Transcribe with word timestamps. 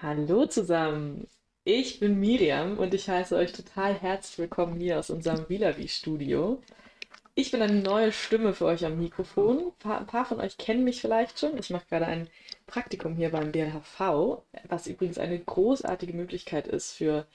Hallo 0.00 0.46
zusammen, 0.46 1.26
ich 1.64 1.98
bin 1.98 2.20
Miriam 2.20 2.78
und 2.78 2.94
ich 2.94 3.08
heiße 3.08 3.34
euch 3.34 3.52
total 3.52 3.94
herzlich 3.94 4.38
willkommen 4.38 4.78
hier 4.78 4.96
aus 4.96 5.10
unserem 5.10 5.48
Villavi-Studio. 5.48 6.62
Ich 7.34 7.50
bin 7.50 7.60
eine 7.62 7.80
neue 7.80 8.12
Stimme 8.12 8.54
für 8.54 8.66
euch 8.66 8.84
am 8.84 9.00
Mikrofon. 9.00 9.72
Ein 9.82 10.06
paar, 10.06 10.24
von 10.24 10.38
euch 10.38 10.56
kennen 10.56 10.84
mich 10.84 11.00
vielleicht 11.00 11.40
schon. 11.40 11.58
Ich 11.58 11.70
mache 11.70 11.86
gerade 11.88 12.06
ein 12.06 12.28
Praktikum 12.68 13.16
hier 13.16 13.30
beim 13.30 13.50
BHV, 13.50 14.40
was 14.68 14.86
übrigens 14.86 15.18
eine 15.18 15.36
großartige 15.36 16.12
Möglichkeit 16.12 16.68
ist 16.68 16.92
für 16.92 17.26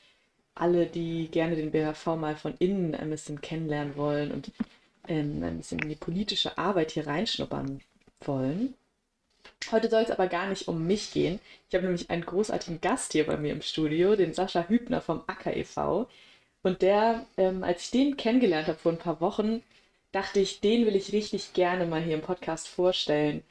alle, 0.55 0.85
die 0.85 1.27
gerne 1.27 1.57
den 1.57 1.71
BHV 1.71 2.15
mal 2.15 2.37
von 2.37 2.55
innen 2.59 2.95
ein 2.95 3.09
bisschen 3.09 3.41
kennenlernen 3.41 3.97
wollen 3.97 4.31
und 4.31 4.53
ähm, 5.09 5.43
ein 5.43 5.57
bisschen 5.57 5.79
in 5.79 5.89
die 5.89 5.95
politische 5.95 6.57
Arbeit 6.57 6.91
hier 6.91 7.07
reinschnuppern 7.07 7.81
wollen. 8.21 8.75
Heute 9.71 9.89
soll 9.89 10.03
es 10.03 10.11
aber 10.11 10.27
gar 10.27 10.47
nicht 10.47 10.67
um 10.67 10.85
mich 10.85 11.11
gehen. 11.11 11.39
Ich 11.67 11.75
habe 11.75 11.85
nämlich 11.85 12.09
einen 12.09 12.25
großartigen 12.25 12.81
Gast 12.81 13.13
hier 13.13 13.25
bei 13.25 13.37
mir 13.37 13.53
im 13.53 13.61
Studio, 13.61 14.15
den 14.15 14.33
Sascha 14.33 14.67
Hübner 14.67 15.01
vom 15.01 15.23
Acker 15.27 15.55
e.V. 15.55 16.07
Und 16.61 16.81
der, 16.81 17.25
ähm, 17.37 17.63
als 17.63 17.85
ich 17.85 17.91
den 17.91 18.17
kennengelernt 18.17 18.67
habe 18.67 18.77
vor 18.77 18.91
ein 18.91 18.99
paar 18.99 19.19
Wochen, 19.19 19.63
dachte 20.11 20.39
ich, 20.39 20.61
den 20.61 20.85
will 20.85 20.95
ich 20.95 21.11
richtig 21.11 21.53
gerne 21.53 21.85
mal 21.85 22.01
hier 22.01 22.15
im 22.15 22.21
Podcast 22.21 22.67
vorstellen. 22.67 23.43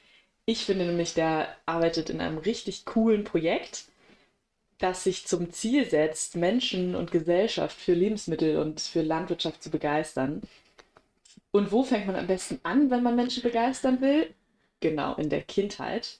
Ich 0.47 0.65
finde 0.65 0.87
nämlich, 0.87 1.15
der 1.15 1.57
arbeitet 1.67 2.11
in 2.11 2.21
einem 2.21 2.39
richtig 2.39 2.85
coolen 2.85 3.25
Projekt, 3.25 3.85
das 4.79 5.05
sich 5.05 5.27
zum 5.27 5.53
Ziel 5.53 5.89
setzt, 5.89 6.37
Menschen 6.37 6.95
und 6.95 7.13
Gesellschaft 7.13 7.77
für 7.79 7.95
Lebensmittel 7.95 8.59
und 8.59 8.81
für 8.81 9.03
Landwirtschaft 9.03 9.63
zu 9.63 9.71
begeistern. 9.71 10.43
Und 11.53 11.71
wo 11.71 11.85
fängt 11.85 12.07
man 12.07 12.17
am 12.17 12.27
besten 12.27 12.61
an, 12.63 12.91
wenn 12.91 13.03
man 13.03 13.15
Menschen 13.15 13.43
begeistern 13.43 14.01
will? 14.01 14.35
Genau, 14.83 15.15
in 15.15 15.31
der 15.31 15.43
Kindheit. 15.43 16.19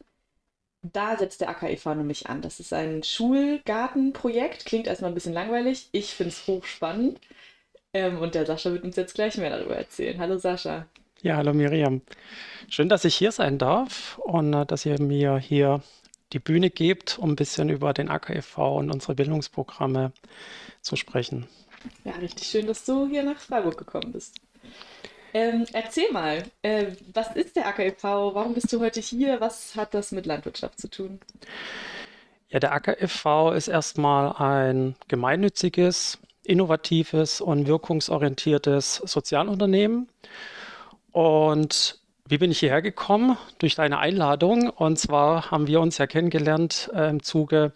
Da 0.83 1.19
setzt 1.19 1.41
der 1.41 1.49
AKEV 1.49 1.85
nämlich 1.97 2.29
an. 2.29 2.43
Das 2.43 2.61
ist 2.61 2.73
ein 2.73 3.03
Schulgartenprojekt. 3.03 4.65
Klingt 4.65 4.87
erstmal 4.87 5.11
ein 5.11 5.15
bisschen 5.15 5.33
langweilig. 5.33 5.89
Ich 5.91 6.15
finde 6.15 6.31
es 6.31 6.47
hochspannend. 6.47 7.21
Ähm, 7.93 8.21
und 8.21 8.35
der 8.37 8.47
Sascha 8.47 8.73
wird 8.73 8.85
uns 8.85 8.97
jetzt 8.97 9.15
gleich 9.15 9.37
mehr 9.37 9.51
darüber 9.51 9.77
erzählen. 9.77 10.19
Hallo 10.19 10.39
Sascha. 10.39 10.87
Ja, 11.23 11.37
hallo 11.37 11.53
Miriam. 11.53 12.03
Schön, 12.69 12.89
dass 12.89 13.05
ich 13.05 13.17
hier 13.17 13.33
sein 13.33 13.59
darf 13.59 14.19
und 14.19 14.55
äh, 14.55 14.65
dass 14.65 14.87
ihr 14.87 15.01
mir 15.01 15.39
hier 15.39 15.83
die 16.33 16.39
Bühne 16.39 16.71
gebt, 16.71 17.19
um 17.19 17.33
ein 17.33 17.37
bisschen 17.37 17.69
über 17.69 17.93
den 17.93 18.09
AKEV 18.09 18.59
und 18.59 18.93
unsere 18.93 19.17
Bildungsprogramme 19.17 20.13
zu 20.81 20.95
sprechen. 20.95 21.49
Ja, 22.05 22.13
richtig 22.13 22.47
schön, 22.47 22.69
dass 22.69 22.85
du 22.85 23.09
hier 23.09 23.25
nach 23.25 23.39
Freiburg 23.39 23.77
gekommen 23.77 24.13
bist. 24.13 24.37
Ähm, 25.35 25.65
erzähl 25.73 26.11
mal, 26.13 26.45
äh, 26.63 26.87
was 27.13 27.35
ist 27.35 27.57
der 27.57 27.67
AKEV? 27.67 28.03
Warum 28.03 28.55
bist 28.55 28.73
du 28.73 28.81
heute 28.81 29.01
hier? 29.01 29.41
Was 29.41 29.77
hat 29.77 29.95
das 29.95 30.13
mit 30.13 30.27
Landwirtschaft 30.27 30.79
zu 30.79 30.89
tun? 30.89 31.21
Ja, 32.51 32.61
der 32.61 32.73
AKEV 32.73 33.53
ist 33.57 33.69
erstmal 33.69 34.35
ein 34.37 34.95
gemeinnütziges, 35.09 36.19
innovatives 36.45 37.41
und 37.41 37.67
wirkungsorientiertes 37.67 38.97
Sozialunternehmen. 38.97 40.09
Und 41.13 41.99
wie 42.27 42.39
bin 42.39 42.51
ich 42.51 42.61
hierher 42.61 42.83
gekommen? 42.83 43.39
Durch 43.59 43.75
deine 43.75 43.99
Einladung. 43.99 44.69
Und 44.69 44.99
zwar 44.99 45.51
haben 45.51 45.67
wir 45.67 45.81
uns 45.81 45.97
ja 45.99 46.07
kennengelernt 46.07 46.91
äh, 46.95 47.09
im 47.09 47.23
Zuge 47.23 47.73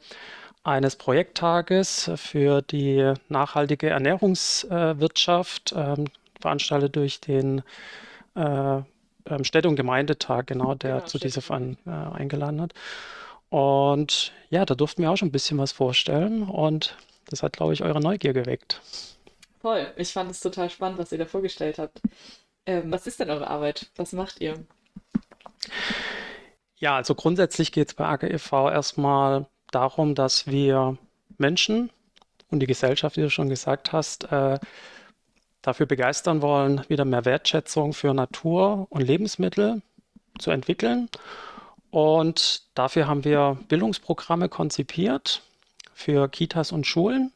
eines 0.63 0.97
Projekttages 0.97 2.11
für 2.17 2.61
die 2.61 3.15
nachhaltige 3.29 3.89
Ernährungswirtschaft. 3.89 5.75
Ähm, 5.77 6.07
veranstaltet 6.41 6.97
durch 6.97 7.21
den 7.21 7.63
äh, 8.35 8.81
ähm, 9.29 9.45
Städte- 9.45 9.69
und 9.69 9.77
Gemeindetag, 9.77 10.47
genau, 10.47 10.75
der 10.75 10.97
genau, 10.97 11.07
zu 11.07 11.19
dieser 11.19 11.43
Verein 11.43 11.77
äh, 11.87 11.91
eingeladen 11.91 12.61
hat. 12.61 12.75
Und 13.49 14.33
ja, 14.51 14.65
da 14.65 14.75
durften 14.75 15.03
wir 15.03 15.11
auch 15.11 15.17
schon 15.17 15.29
ein 15.29 15.33
bisschen 15.33 15.59
was 15.59 15.73
vorstellen 15.73 16.43
und 16.43 16.97
das 17.29 17.43
hat, 17.43 17.55
glaube 17.55 17.73
ich, 17.73 17.83
eure 17.83 18.01
Neugier 18.01 18.33
geweckt. 18.33 18.81
Voll, 19.61 19.87
ich 19.97 20.13
fand 20.13 20.31
es 20.31 20.41
total 20.41 20.71
spannend, 20.71 20.99
was 20.99 21.13
ihr 21.13 21.19
da 21.19 21.27
vorgestellt 21.27 21.79
habt. 21.79 22.01
Ähm, 22.67 22.91
was 22.91 23.07
ist 23.07 23.21
denn 23.21 23.31
eure 23.31 23.49
Arbeit? 23.49 23.91
Was 23.97 24.13
macht 24.13 24.41
ihr? 24.41 24.65
Ja, 26.79 26.97
also 26.97 27.15
grundsätzlich 27.15 27.73
geht 27.73 27.89
es 27.89 27.95
bei 27.95 28.07
AGEV 28.07 28.53
erstmal 28.53 29.47
darum, 29.71 30.15
dass 30.15 30.47
wir 30.47 30.99
Menschen 31.39 31.91
und 32.51 32.61
die 32.61 32.67
Gesellschaft, 32.67 33.17
wie 33.17 33.23
du 33.23 33.31
schon 33.31 33.49
gesagt 33.49 33.93
hast, 33.93 34.31
äh, 34.31 34.59
dafür 35.67 35.87
begeistern 35.87 36.43
wollen, 36.43 36.83
wieder 36.87 37.05
mehr 37.05 37.25
Wertschätzung 37.25 37.93
für 37.93 38.15
Natur 38.15 38.87
und 38.89 39.01
Lebensmittel 39.01 39.83
zu 40.39 40.53
entwickeln. 40.53 41.09
Und 41.91 42.63
dafür 42.75 43.09
haben 43.09 43.25
wir 43.25 43.59
Bildungsprogramme 43.69 44.49
konzipiert 44.49 45.43
für 45.93 46.29
Kitas 46.29 46.71
und 46.71 46.87
Schulen, 46.87 47.33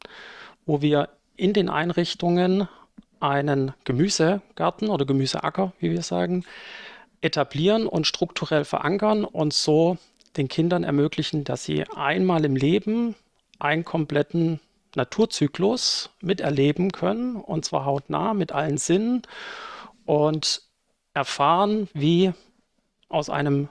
wo 0.65 0.81
wir 0.81 1.09
in 1.35 1.51
den 1.51 1.69
Einrichtungen 1.69 2.69
einen 3.19 3.73
Gemüsegarten 3.83 4.87
oder 4.87 5.05
Gemüseacker, 5.05 5.73
wie 5.79 5.91
wir 5.91 6.01
sagen, 6.01 6.45
etablieren 7.19 7.85
und 7.85 8.07
strukturell 8.07 8.63
verankern 8.63 9.25
und 9.25 9.53
so 9.53 9.97
den 10.37 10.47
Kindern 10.47 10.85
ermöglichen, 10.85 11.43
dass 11.43 11.65
sie 11.65 11.83
einmal 11.95 12.45
im 12.45 12.55
Leben 12.55 13.15
einen 13.59 13.83
kompletten 13.83 14.61
Naturzyklus 14.95 16.09
miterleben 16.21 16.91
können, 16.91 17.35
und 17.35 17.65
zwar 17.65 17.85
hautnah 17.85 18.33
mit 18.33 18.51
allen 18.51 18.77
Sinnen 18.77 19.21
und 20.05 20.63
erfahren, 21.13 21.87
wie 21.93 22.33
aus 23.09 23.29
einem 23.29 23.69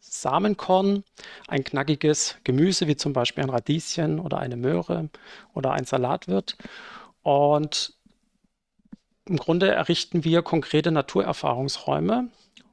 Samenkorn 0.00 1.02
ein 1.48 1.64
knackiges 1.64 2.36
Gemüse, 2.44 2.86
wie 2.86 2.96
zum 2.96 3.12
Beispiel 3.12 3.44
ein 3.44 3.50
Radieschen 3.50 4.20
oder 4.20 4.38
eine 4.38 4.56
Möhre 4.56 5.08
oder 5.54 5.72
ein 5.72 5.84
Salat 5.84 6.28
wird. 6.28 6.56
Und 7.22 7.94
im 9.26 9.38
Grunde 9.38 9.70
errichten 9.70 10.24
wir 10.24 10.42
konkrete 10.42 10.92
Naturerfahrungsräume, 10.92 12.28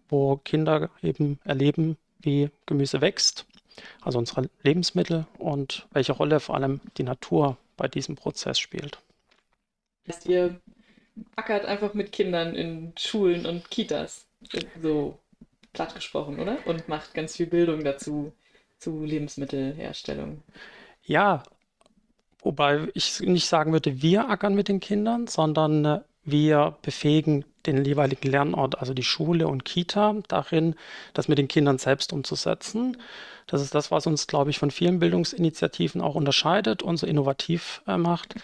wo 0.09 0.37
Kinder 0.37 0.89
eben 1.01 1.39
erleben, 1.45 1.97
wie 2.19 2.51
Gemüse 2.65 3.01
wächst, 3.01 3.45
also 4.01 4.19
unsere 4.19 4.49
Lebensmittel 4.61 5.25
und 5.39 5.87
welche 5.91 6.11
Rolle 6.11 6.39
vor 6.41 6.55
allem 6.55 6.81
die 6.97 7.03
Natur 7.03 7.57
bei 7.81 7.87
diesem 7.87 8.15
Prozess 8.15 8.59
spielt. 8.59 8.99
Heißt, 10.07 10.27
ihr 10.27 10.61
ackert 11.35 11.65
einfach 11.65 11.95
mit 11.95 12.11
Kindern 12.11 12.53
in 12.53 12.93
Schulen 12.95 13.47
und 13.47 13.71
Kitas, 13.71 14.27
so 14.79 15.17
platt 15.73 15.95
gesprochen, 15.95 16.39
oder? 16.39 16.59
Und 16.67 16.87
macht 16.87 17.15
ganz 17.15 17.37
viel 17.37 17.47
Bildung 17.47 17.83
dazu, 17.83 18.33
zu 18.77 19.03
Lebensmittelherstellung. 19.03 20.43
Ja, 21.03 21.41
wobei 22.43 22.87
ich 22.93 23.19
nicht 23.21 23.47
sagen 23.47 23.71
würde, 23.71 24.03
wir 24.03 24.29
ackern 24.29 24.53
mit 24.53 24.67
den 24.67 24.79
Kindern, 24.79 25.25
sondern 25.25 25.85
äh, 25.85 26.01
wir 26.23 26.77
befähigen 26.81 27.45
den 27.65 27.83
jeweiligen 27.85 28.29
Lernort, 28.29 28.79
also 28.79 28.93
die 28.93 29.03
Schule 29.03 29.47
und 29.47 29.65
Kita, 29.65 30.15
darin, 30.27 30.75
das 31.13 31.27
mit 31.27 31.37
den 31.37 31.47
Kindern 31.47 31.77
selbst 31.77 32.13
umzusetzen. 32.13 32.97
Das 33.47 33.61
ist 33.61 33.75
das, 33.75 33.91
was 33.91 34.07
uns, 34.07 34.27
glaube 34.27 34.49
ich, 34.49 34.59
von 34.59 34.71
vielen 34.71 34.99
Bildungsinitiativen 34.99 36.01
auch 36.01 36.15
unterscheidet 36.15 36.83
und 36.83 36.97
so 36.97 37.05
innovativ 37.05 37.81
äh, 37.87 37.97
macht, 37.97 38.35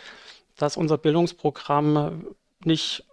dass 0.57 0.77
unser 0.77 0.97
Bildungsprogramm 0.97 2.25
nicht 2.63 3.03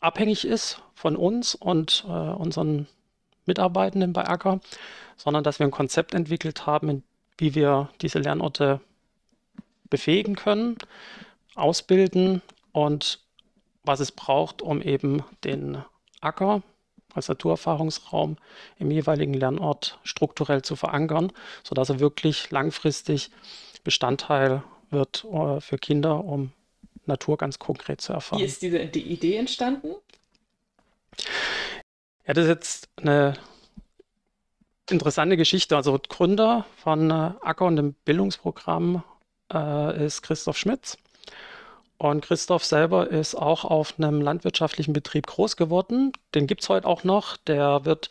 abhängig 0.00 0.46
ist 0.46 0.82
von 0.94 1.16
uns 1.16 1.54
und 1.54 2.04
äh, 2.06 2.10
unseren 2.10 2.86
Mitarbeitenden 3.46 4.12
bei 4.12 4.26
Acker, 4.26 4.60
sondern 5.16 5.44
dass 5.44 5.58
wir 5.58 5.66
ein 5.66 5.72
Konzept 5.72 6.14
entwickelt 6.14 6.66
haben, 6.66 7.02
wie 7.38 7.54
wir 7.54 7.90
diese 8.00 8.18
Lernorte 8.18 8.80
befähigen 9.90 10.34
können, 10.34 10.76
ausbilden 11.54 12.42
und 12.72 13.23
was 13.84 14.00
es 14.00 14.12
braucht, 14.12 14.62
um 14.62 14.82
eben 14.82 15.22
den 15.44 15.84
Acker 16.20 16.62
als 17.14 17.28
Naturerfahrungsraum 17.28 18.36
im 18.78 18.90
jeweiligen 18.90 19.34
Lernort 19.34 19.98
strukturell 20.02 20.62
zu 20.62 20.74
verankern, 20.74 21.32
sodass 21.62 21.90
er 21.90 22.00
wirklich 22.00 22.50
langfristig 22.50 23.30
Bestandteil 23.84 24.64
wird 24.90 25.24
äh, 25.24 25.60
für 25.60 25.78
Kinder, 25.78 26.24
um 26.24 26.52
Natur 27.06 27.36
ganz 27.36 27.58
konkret 27.58 28.00
zu 28.00 28.12
erfahren. 28.12 28.40
Wie 28.40 28.44
ist 28.44 28.62
diese 28.62 28.86
die 28.86 29.02
Idee 29.02 29.36
entstanden? 29.36 29.94
Ja, 32.26 32.32
das 32.32 32.44
ist 32.44 32.48
jetzt 32.48 32.88
eine 32.96 33.34
interessante 34.90 35.36
Geschichte. 35.36 35.76
Also 35.76 35.98
Gründer 36.08 36.66
von 36.76 37.10
äh, 37.10 37.30
Acker 37.42 37.66
und 37.66 37.76
dem 37.76 37.94
Bildungsprogramm 38.04 39.02
äh, 39.52 40.06
ist 40.06 40.22
Christoph 40.22 40.56
Schmitz. 40.56 40.96
Und 42.04 42.20
Christoph 42.20 42.66
selber 42.66 43.10
ist 43.10 43.34
auch 43.34 43.64
auf 43.64 43.94
einem 43.96 44.20
landwirtschaftlichen 44.20 44.92
Betrieb 44.92 45.26
groß 45.26 45.56
geworden. 45.56 46.12
Den 46.34 46.46
gibt 46.46 46.60
es 46.60 46.68
heute 46.68 46.86
auch 46.86 47.02
noch. 47.02 47.38
Der 47.38 47.86
wird, 47.86 48.10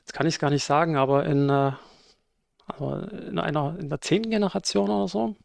jetzt 0.00 0.12
kann 0.12 0.26
ich 0.26 0.34
es 0.34 0.38
gar 0.38 0.50
nicht 0.50 0.62
sagen, 0.62 0.98
aber 0.98 1.24
in, 1.24 1.48
also 1.48 2.94
in 3.30 3.38
einer 3.38 3.76
in 3.80 3.88
der 3.88 4.02
zehnten 4.02 4.28
Generation 4.28 4.90
oder 4.90 5.08
so, 5.08 5.36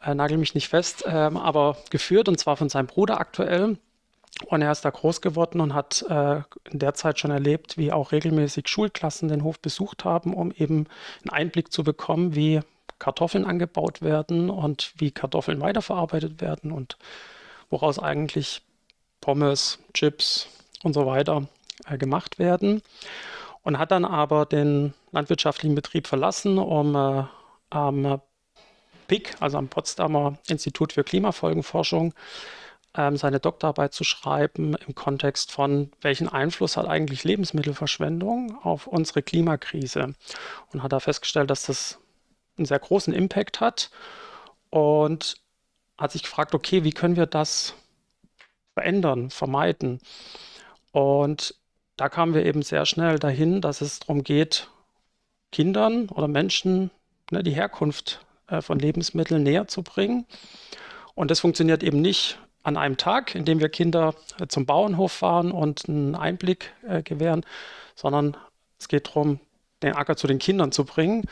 äh, 0.00 0.14
nagel 0.14 0.38
mich 0.38 0.54
nicht 0.54 0.68
fest, 0.68 1.04
äh, 1.04 1.08
aber 1.08 1.78
geführt 1.90 2.28
und 2.28 2.38
zwar 2.38 2.56
von 2.56 2.68
seinem 2.68 2.86
Bruder 2.86 3.18
aktuell. 3.18 3.76
Und 4.44 4.62
er 4.62 4.70
ist 4.70 4.84
da 4.84 4.90
groß 4.90 5.22
geworden 5.22 5.60
und 5.60 5.74
hat 5.74 6.04
äh, 6.08 6.42
in 6.70 6.78
der 6.78 6.94
Zeit 6.94 7.18
schon 7.18 7.32
erlebt, 7.32 7.76
wie 7.76 7.90
auch 7.90 8.12
regelmäßig 8.12 8.68
Schulklassen 8.68 9.28
den 9.28 9.42
Hof 9.42 9.58
besucht 9.58 10.04
haben, 10.04 10.32
um 10.32 10.52
eben 10.52 10.86
einen 11.24 11.30
Einblick 11.30 11.72
zu 11.72 11.82
bekommen, 11.82 12.36
wie 12.36 12.60
Kartoffeln 12.98 13.44
angebaut 13.44 14.02
werden 14.02 14.50
und 14.50 14.92
wie 14.96 15.10
Kartoffeln 15.10 15.60
weiterverarbeitet 15.60 16.40
werden 16.40 16.72
und 16.72 16.96
woraus 17.70 17.98
eigentlich 17.98 18.62
Pommes, 19.20 19.78
Chips 19.92 20.48
und 20.82 20.92
so 20.92 21.06
weiter 21.06 21.46
äh, 21.86 21.98
gemacht 21.98 22.38
werden. 22.38 22.82
Und 23.62 23.78
hat 23.78 23.90
dann 23.90 24.04
aber 24.04 24.46
den 24.46 24.94
landwirtschaftlichen 25.10 25.74
Betrieb 25.74 26.06
verlassen, 26.06 26.58
um 26.58 26.94
äh, 26.94 27.24
am 27.70 28.20
PIC, 29.08 29.36
also 29.40 29.58
am 29.58 29.68
Potsdamer 29.68 30.38
Institut 30.48 30.92
für 30.92 31.04
Klimafolgenforschung, 31.04 32.14
ähm, 32.96 33.16
seine 33.16 33.40
Doktorarbeit 33.40 33.92
zu 33.92 34.04
schreiben 34.04 34.74
im 34.86 34.94
Kontext 34.94 35.52
von, 35.52 35.90
welchen 36.00 36.28
Einfluss 36.28 36.76
hat 36.76 36.86
eigentlich 36.86 37.24
Lebensmittelverschwendung 37.24 38.58
auf 38.62 38.86
unsere 38.86 39.22
Klimakrise. 39.22 40.14
Und 40.72 40.82
hat 40.82 40.92
da 40.92 41.00
festgestellt, 41.00 41.50
dass 41.50 41.66
das 41.66 41.98
einen 42.56 42.66
sehr 42.66 42.78
großen 42.78 43.12
Impact 43.12 43.60
hat 43.60 43.90
und 44.70 45.36
hat 45.98 46.12
sich 46.12 46.22
gefragt, 46.22 46.54
okay, 46.54 46.84
wie 46.84 46.92
können 46.92 47.16
wir 47.16 47.26
das 47.26 47.74
verändern, 48.74 49.30
vermeiden? 49.30 50.00
Und 50.92 51.54
da 51.96 52.08
kamen 52.08 52.34
wir 52.34 52.44
eben 52.44 52.62
sehr 52.62 52.86
schnell 52.86 53.18
dahin, 53.18 53.60
dass 53.60 53.80
es 53.80 54.00
darum 54.00 54.22
geht, 54.22 54.68
Kindern 55.52 56.08
oder 56.08 56.28
Menschen 56.28 56.90
ne, 57.30 57.42
die 57.42 57.54
Herkunft 57.54 58.20
äh, 58.48 58.60
von 58.60 58.78
Lebensmitteln 58.78 59.42
näher 59.42 59.68
zu 59.68 59.82
bringen. 59.82 60.26
Und 61.14 61.30
das 61.30 61.40
funktioniert 61.40 61.82
eben 61.82 62.02
nicht 62.02 62.38
an 62.62 62.76
einem 62.76 62.96
Tag, 62.96 63.34
in 63.34 63.44
dem 63.44 63.60
wir 63.60 63.68
Kinder 63.68 64.14
äh, 64.40 64.46
zum 64.48 64.66
Bauernhof 64.66 65.12
fahren 65.12 65.52
und 65.52 65.88
einen 65.88 66.14
Einblick 66.14 66.72
äh, 66.86 67.02
gewähren, 67.02 67.44
sondern 67.94 68.36
es 68.78 68.88
geht 68.88 69.08
darum, 69.08 69.40
den 69.82 69.94
Acker 69.94 70.16
zu 70.16 70.26
den 70.26 70.38
Kindern 70.38 70.72
zu 70.72 70.84
bringen, 70.84 71.24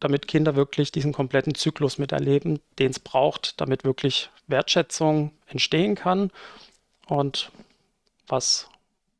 damit 0.00 0.28
Kinder 0.28 0.56
wirklich 0.56 0.92
diesen 0.92 1.12
kompletten 1.12 1.54
Zyklus 1.54 1.98
miterleben, 1.98 2.60
den 2.78 2.90
es 2.90 2.98
braucht, 2.98 3.60
damit 3.60 3.84
wirklich 3.84 4.30
Wertschätzung 4.46 5.32
entstehen 5.46 5.94
kann. 5.94 6.30
Und 7.06 7.50
was 8.28 8.68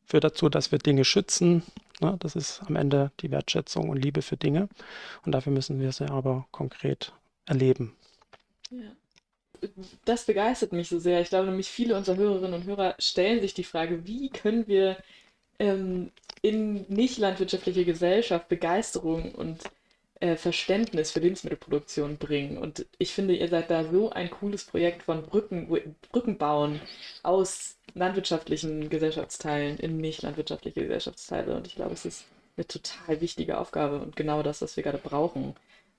führt 0.04 0.24
dazu, 0.24 0.48
dass 0.48 0.72
wir 0.72 0.78
Dinge 0.78 1.04
schützen. 1.04 1.62
Ne? 2.00 2.16
Das 2.20 2.36
ist 2.36 2.62
am 2.66 2.76
Ende 2.76 3.10
die 3.20 3.30
Wertschätzung 3.30 3.88
und 3.88 3.96
Liebe 3.96 4.22
für 4.22 4.36
Dinge. 4.36 4.68
Und 5.24 5.32
dafür 5.32 5.52
müssen 5.52 5.80
wir 5.80 5.92
sie 5.92 6.08
aber 6.08 6.46
konkret 6.50 7.12
erleben. 7.46 7.96
Ja. 8.70 8.92
Das 10.04 10.26
begeistert 10.26 10.72
mich 10.72 10.88
so 10.88 10.98
sehr. 10.98 11.20
Ich 11.22 11.30
glaube 11.30 11.48
nämlich, 11.48 11.68
viele 11.68 11.96
unserer 11.96 12.16
Hörerinnen 12.16 12.54
und 12.54 12.66
Hörer 12.66 12.94
stellen 12.98 13.40
sich 13.40 13.54
die 13.54 13.64
Frage, 13.64 14.06
wie 14.06 14.28
können 14.28 14.66
wir 14.66 14.98
ähm, 15.58 16.12
in 16.42 16.84
nicht 16.88 17.18
landwirtschaftliche 17.18 17.86
Gesellschaft 17.86 18.48
Begeisterung 18.48 19.34
und 19.34 19.62
äh, 20.20 20.36
Verständnis 20.36 21.10
für 21.10 21.20
Lebensmittelproduktion 21.20 22.16
bringen. 22.16 22.58
Und 22.58 22.86
ich 22.98 23.12
finde, 23.12 23.34
ihr 23.36 23.48
seid 23.48 23.70
da 23.70 23.84
so 23.84 24.10
ein 24.10 24.30
cooles 24.30 24.64
Projekt 24.64 25.02
von 25.02 25.22
Brücken, 25.22 25.94
Brücken 26.10 26.38
bauen 26.38 26.80
aus 27.22 27.76
landwirtschaftlichen 27.94 28.88
Gesellschaftsteilen 28.88 29.78
in 29.78 29.98
nicht 29.98 30.22
landwirtschaftliche 30.22 30.82
Gesellschaftsteile. 30.82 31.54
Und 31.54 31.66
ich 31.66 31.74
glaube, 31.74 31.94
es 31.94 32.04
ist 32.04 32.24
eine 32.56 32.66
total 32.66 33.20
wichtige 33.20 33.58
Aufgabe 33.58 33.98
und 34.00 34.16
genau 34.16 34.42
das, 34.42 34.62
was 34.62 34.76
wir 34.76 34.82
gerade 34.82 34.98
brauchen, 34.98 35.54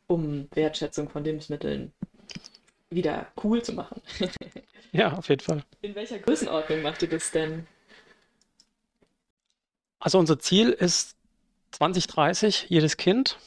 um 0.08 0.48
Wertschätzung 0.54 1.10
von 1.10 1.24
Lebensmitteln 1.24 1.92
wieder 2.90 3.28
cool 3.44 3.62
zu 3.62 3.74
machen. 3.74 4.02
ja, 4.92 5.14
auf 5.14 5.30
jeden 5.30 5.42
Fall. 5.42 5.64
In 5.82 5.94
welcher 5.96 6.20
Größenordnung 6.20 6.82
macht 6.82 7.02
ihr 7.04 7.10
das 7.10 7.32
denn? 7.32 7.68
Also 10.00 10.18
unser 10.20 10.40
Ziel 10.40 10.70
ist 10.70 11.16
2030 11.72 12.68
jedes 12.70 12.98
Kind. 12.98 13.38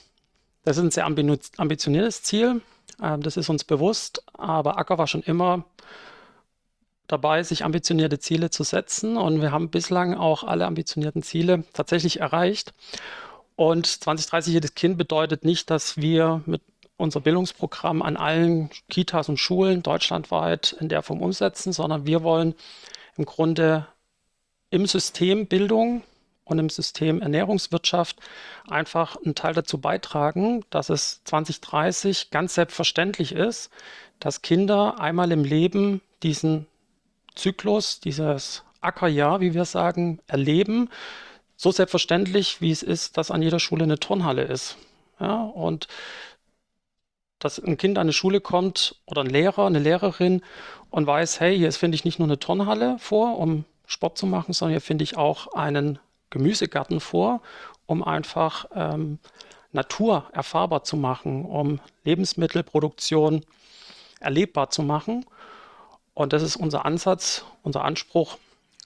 Das 0.62 0.76
ist 0.76 0.82
ein 0.82 0.90
sehr 0.90 1.06
ambitioniertes 1.06 2.22
Ziel, 2.22 2.60
ähm, 3.02 3.22
das 3.22 3.36
ist 3.36 3.48
uns 3.48 3.64
bewusst, 3.64 4.22
aber 4.32 4.78
Acker 4.78 4.98
war 4.98 5.06
schon 5.06 5.22
immer 5.22 5.64
dabei, 7.06 7.42
sich 7.42 7.64
ambitionierte 7.64 8.18
Ziele 8.18 8.50
zu 8.50 8.62
setzen. 8.62 9.16
Und 9.16 9.40
wir 9.40 9.52
haben 9.52 9.70
bislang 9.70 10.14
auch 10.14 10.44
alle 10.44 10.66
ambitionierten 10.66 11.22
Ziele 11.22 11.64
tatsächlich 11.72 12.20
erreicht. 12.20 12.72
Und 13.56 13.86
2030 13.86 14.54
jedes 14.54 14.74
Kind 14.74 14.96
bedeutet 14.96 15.44
nicht, 15.44 15.70
dass 15.70 15.96
wir 15.96 16.42
mit 16.46 16.62
unser 16.96 17.20
Bildungsprogramm 17.20 18.02
an 18.02 18.16
allen 18.16 18.70
Kitas 18.88 19.28
und 19.28 19.38
Schulen 19.38 19.82
deutschlandweit 19.82 20.76
in 20.80 20.88
der 20.88 21.02
Form 21.02 21.20
umsetzen, 21.20 21.72
sondern 21.72 22.06
wir 22.06 22.22
wollen 22.22 22.54
im 23.16 23.24
Grunde 23.24 23.86
im 24.70 24.86
System 24.86 25.46
Bildung 25.46 26.02
und 26.50 26.58
im 26.58 26.68
System 26.68 27.20
Ernährungswirtschaft 27.22 28.18
einfach 28.68 29.16
einen 29.16 29.34
Teil 29.34 29.54
dazu 29.54 29.78
beitragen, 29.78 30.64
dass 30.70 30.90
es 30.90 31.22
2030 31.24 32.30
ganz 32.30 32.54
selbstverständlich 32.54 33.32
ist, 33.32 33.70
dass 34.18 34.42
Kinder 34.42 35.00
einmal 35.00 35.32
im 35.32 35.44
Leben 35.44 36.00
diesen 36.22 36.66
Zyklus, 37.34 38.00
dieses 38.00 38.64
Ackerjahr, 38.80 39.40
wie 39.40 39.54
wir 39.54 39.64
sagen, 39.64 40.20
erleben. 40.26 40.90
So 41.56 41.70
selbstverständlich, 41.70 42.60
wie 42.60 42.70
es 42.70 42.82
ist, 42.82 43.16
dass 43.16 43.30
an 43.30 43.42
jeder 43.42 43.60
Schule 43.60 43.84
eine 43.84 43.98
Turnhalle 43.98 44.42
ist. 44.42 44.76
Ja, 45.18 45.42
und 45.42 45.88
dass 47.38 47.58
ein 47.58 47.76
Kind 47.76 47.98
an 47.98 48.02
eine 48.02 48.12
Schule 48.12 48.40
kommt 48.40 48.96
oder 49.06 49.22
ein 49.22 49.30
Lehrer, 49.30 49.66
eine 49.66 49.78
Lehrerin 49.78 50.42
und 50.90 51.06
weiß, 51.06 51.40
hey, 51.40 51.56
hier 51.56 51.72
finde 51.72 51.94
ich 51.94 52.04
nicht 52.04 52.18
nur 52.18 52.28
eine 52.28 52.38
Turnhalle 52.38 52.96
vor, 52.98 53.38
um 53.38 53.64
Sport 53.86 54.18
zu 54.18 54.26
machen, 54.26 54.52
sondern 54.52 54.74
hier 54.74 54.80
finde 54.80 55.04
ich 55.04 55.16
auch 55.16 55.52
einen 55.54 55.98
Gemüsegarten 56.30 57.00
vor, 57.00 57.42
um 57.86 58.02
einfach 58.02 58.66
ähm, 58.74 59.18
Natur 59.72 60.26
erfahrbar 60.32 60.84
zu 60.84 60.96
machen, 60.96 61.44
um 61.44 61.80
Lebensmittelproduktion 62.04 63.44
erlebbar 64.20 64.70
zu 64.70 64.82
machen. 64.82 65.24
Und 66.14 66.32
das 66.32 66.42
ist 66.42 66.56
unser 66.56 66.84
Ansatz, 66.84 67.44
unser 67.62 67.84
Anspruch, 67.84 68.38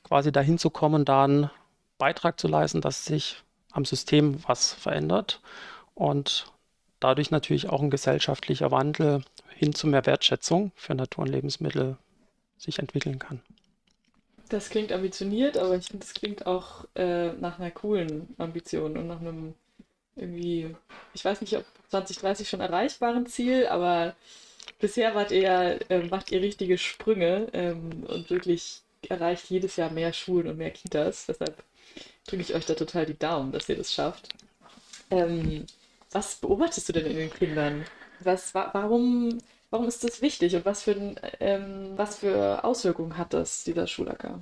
quasi 0.03 0.31
dahin 0.31 0.59
zu 0.59 0.71
kommen, 0.71 1.05
da 1.05 1.25
einen 1.25 1.51
Beitrag 1.99 2.39
zu 2.39 2.49
leisten, 2.49 2.81
dass 2.81 3.05
sich 3.05 3.43
am 3.73 3.85
System 3.85 4.43
was 4.47 4.73
verändert 4.73 5.41
und 5.95 6.47
dadurch 7.01 7.31
natürlich 7.31 7.69
auch 7.69 7.81
ein 7.81 7.91
gesellschaftlicher 7.91 8.71
Wandel 8.71 9.25
hin 9.49 9.75
zu 9.75 9.87
mehr 9.87 10.07
Wertschätzung 10.07 10.73
für 10.75 10.95
Natur 10.95 11.25
und 11.25 11.31
Lebensmittel 11.31 11.97
sich 12.57 12.79
entwickeln 12.79 13.19
kann. 13.19 13.41
Das 14.49 14.69
klingt 14.69 14.93
ambitioniert, 14.93 15.57
aber 15.57 15.77
ich 15.77 15.87
finde, 15.87 16.05
das 16.05 16.15
klingt 16.15 16.47
auch 16.47 16.87
äh, 16.95 17.33
nach 17.33 17.59
einer 17.59 17.71
coolen 17.71 18.35
Ambition 18.39 18.97
und 18.97 19.07
nach 19.07 19.21
einem 19.21 19.55
irgendwie, 20.17 20.75
ich 21.15 21.25
weiß 21.25 21.41
nicht, 21.41 21.57
ob 21.57 21.65
2030 21.91 22.49
schon 22.49 22.61
erreichbaren 22.61 23.27
Ziel, 23.27 23.67
aber 23.67 24.15
bisher 24.79 25.15
wart 25.15 25.31
ihr, 25.31 25.79
äh, 25.89 26.07
macht 26.09 26.31
ihr 26.31 26.43
richtige 26.43 26.79
Sprünge 26.79 27.49
ähm, 27.53 28.05
und 28.07 28.31
wirklich 28.31 28.83
erreicht 29.09 29.51
jedes 29.51 29.77
Jahr 29.77 29.91
mehr 29.91 30.13
Schulen 30.13 30.49
und 30.49 30.59
mehr 30.59 30.71
Kitas. 30.71 31.27
Deshalb 31.27 31.63
drücke 32.27 32.43
ich 32.43 32.55
euch 32.55 32.67
da 32.67 32.75
total 32.75 33.07
die 33.07 33.19
Daumen, 33.19 33.53
dass 33.53 33.69
ihr 33.69 33.77
das 33.77 33.93
schafft. 33.93 34.29
Ähm, 35.11 35.67
was 36.13 36.37
beobachtest 36.37 36.89
du 36.89 36.93
denn 36.93 37.07
in 37.07 37.17
den 37.17 37.33
Kindern? 37.33 37.85
Was, 38.21 38.55
wa 38.55 38.71
warum 38.73 39.39
Warum 39.75 39.89
ist 39.89 40.05
das 40.05 40.23
wichtig 40.23 40.55
und 40.55 40.65
was 40.65 40.85
für, 40.85 41.17
ähm, 41.41 41.95
was 41.97 42.19
für 42.19 42.63
Auswirkungen 42.63 43.19
hat 43.19 43.35
das, 43.35 43.65
dieser 43.65 43.89
Schulacker? 43.89 44.39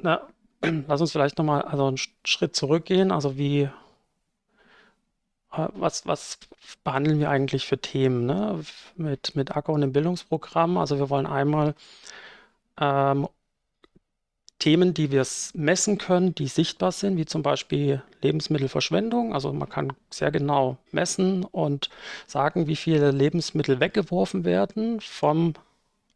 Na, 0.00 0.26
lass 0.88 1.02
uns 1.02 1.12
vielleicht 1.12 1.36
nochmal 1.36 1.60
also 1.60 1.86
einen 1.86 1.98
Schritt 1.98 2.56
zurückgehen. 2.56 3.12
Also 3.12 3.36
wie, 3.36 3.68
äh, 5.52 5.68
was, 5.74 6.06
was 6.06 6.38
behandeln 6.82 7.18
wir 7.18 7.28
eigentlich 7.28 7.66
für 7.66 7.76
Themen 7.76 8.24
ne? 8.24 8.64
mit, 8.96 9.36
mit 9.36 9.54
Acker 9.54 9.74
und 9.74 9.82
dem 9.82 9.92
Bildungsprogramm? 9.92 10.78
Also 10.78 10.98
wir 10.98 11.10
wollen 11.10 11.26
einmal 11.26 11.74
ähm, 12.80 13.28
Themen, 14.64 14.94
die 14.94 15.10
wir 15.10 15.26
messen 15.52 15.98
können, 15.98 16.34
die 16.34 16.46
sichtbar 16.46 16.90
sind, 16.90 17.18
wie 17.18 17.26
zum 17.26 17.42
Beispiel 17.42 18.02
Lebensmittelverschwendung. 18.22 19.34
Also 19.34 19.52
man 19.52 19.68
kann 19.68 19.92
sehr 20.08 20.30
genau 20.30 20.78
messen 20.90 21.44
und 21.44 21.90
sagen, 22.26 22.66
wie 22.66 22.74
viele 22.74 23.10
Lebensmittel 23.10 23.78
weggeworfen 23.78 24.46
werden, 24.46 25.02
vom 25.02 25.52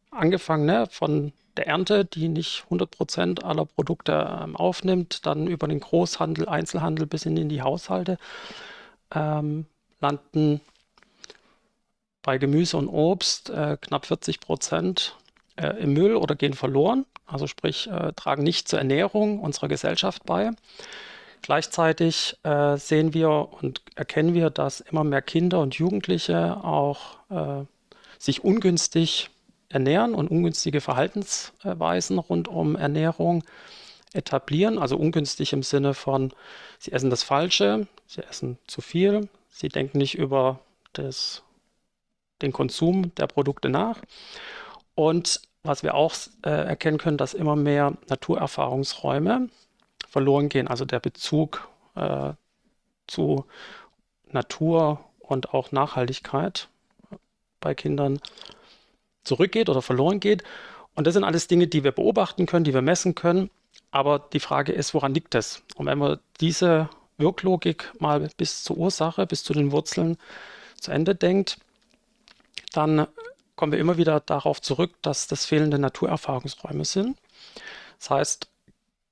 angefangen 0.09 0.65
ne, 0.65 0.87
von 0.89 1.31
der 1.57 1.67
Ernte, 1.67 2.05
die 2.05 2.27
nicht 2.27 2.63
100 2.63 2.89
Prozent 2.89 3.43
aller 3.43 3.65
Produkte 3.65 4.39
ähm, 4.43 4.55
aufnimmt, 4.55 5.27
dann 5.27 5.45
über 5.45 5.67
den 5.67 5.79
Großhandel, 5.79 6.49
Einzelhandel 6.49 7.05
bis 7.05 7.21
hin 7.25 7.37
in 7.37 7.49
die 7.49 7.61
Haushalte, 7.61 8.17
ähm, 9.13 9.67
landen 10.01 10.59
bei 12.23 12.39
Gemüse 12.39 12.77
und 12.77 12.87
Obst 12.87 13.51
äh, 13.51 13.77
knapp 13.79 14.07
40 14.07 14.39
Prozent 14.39 15.18
äh, 15.59 15.77
im 15.81 15.93
Müll 15.93 16.15
oder 16.15 16.35
gehen 16.35 16.53
verloren 16.53 17.05
also 17.31 17.47
sprich 17.47 17.87
äh, 17.87 18.13
tragen 18.13 18.43
nicht 18.43 18.67
zur 18.67 18.79
Ernährung 18.79 19.39
unserer 19.39 19.67
Gesellschaft 19.67 20.25
bei. 20.25 20.51
Gleichzeitig 21.41 22.37
äh, 22.43 22.77
sehen 22.77 23.13
wir 23.13 23.29
und 23.29 23.81
erkennen 23.95 24.33
wir, 24.33 24.49
dass 24.49 24.81
immer 24.81 25.03
mehr 25.03 25.21
Kinder 25.21 25.59
und 25.61 25.75
Jugendliche 25.75 26.57
auch 26.63 27.17
äh, 27.29 27.65
sich 28.17 28.43
ungünstig 28.43 29.29
ernähren 29.69 30.15
und 30.15 30.29
ungünstige 30.29 30.81
Verhaltensweisen 30.81 32.17
rund 32.17 32.47
um 32.47 32.75
Ernährung 32.75 33.43
etablieren. 34.13 34.79
Also 34.79 34.97
ungünstig 34.97 35.53
im 35.53 35.63
Sinne 35.63 35.93
von, 35.93 36.33
sie 36.79 36.91
essen 36.91 37.09
das 37.09 37.23
Falsche, 37.23 37.87
sie 38.07 38.23
essen 38.23 38.57
zu 38.67 38.81
viel, 38.81 39.29
Sie 39.51 39.67
denken 39.67 39.97
nicht 39.97 40.15
über 40.15 40.59
das, 40.93 41.43
den 42.41 42.53
Konsum 42.53 43.13
der 43.15 43.27
Produkte 43.27 43.67
nach. 43.67 43.99
Und 44.95 45.41
was 45.63 45.83
wir 45.83 45.95
auch 45.95 46.13
äh, 46.43 46.49
erkennen 46.49 46.97
können, 46.97 47.17
dass 47.17 47.33
immer 47.33 47.55
mehr 47.55 47.93
Naturerfahrungsräume 48.07 49.49
verloren 50.07 50.49
gehen, 50.49 50.67
also 50.67 50.85
der 50.85 50.99
Bezug 50.99 51.67
äh, 51.95 52.33
zu 53.07 53.45
Natur 54.31 55.03
und 55.19 55.53
auch 55.53 55.71
Nachhaltigkeit 55.71 56.69
bei 57.59 57.75
Kindern 57.75 58.19
zurückgeht 59.23 59.69
oder 59.69 59.81
verloren 59.81 60.19
geht. 60.19 60.43
Und 60.95 61.07
das 61.07 61.13
sind 61.13 61.23
alles 61.23 61.47
Dinge, 61.47 61.67
die 61.67 61.83
wir 61.83 61.91
beobachten 61.91 62.45
können, 62.45 62.63
die 62.63 62.73
wir 62.73 62.81
messen 62.81 63.15
können. 63.15 63.49
Aber 63.91 64.19
die 64.19 64.39
Frage 64.39 64.71
ist, 64.71 64.93
woran 64.93 65.13
liegt 65.13 65.33
das? 65.33 65.63
Und 65.75 65.85
wenn 65.85 65.99
wir 65.99 66.19
diese 66.39 66.89
Wirklogik 67.17 67.93
mal 67.99 68.29
bis 68.37 68.63
zur 68.63 68.77
Ursache, 68.77 69.25
bis 69.25 69.43
zu 69.43 69.53
den 69.53 69.71
Wurzeln 69.71 70.17
zu 70.79 70.91
Ende 70.91 71.15
denkt, 71.15 71.59
dann 72.73 73.07
kommen 73.59 73.73
wir 73.73 73.79
immer 73.79 73.97
wieder 73.97 74.21
darauf 74.21 74.61
zurück, 74.61 74.93
dass 75.01 75.27
das 75.27 75.43
fehlende 75.43 75.79
Naturerfahrungsräume 75.79 76.85
sind. 76.85 77.17
Das 77.99 78.09
heißt, 78.09 78.47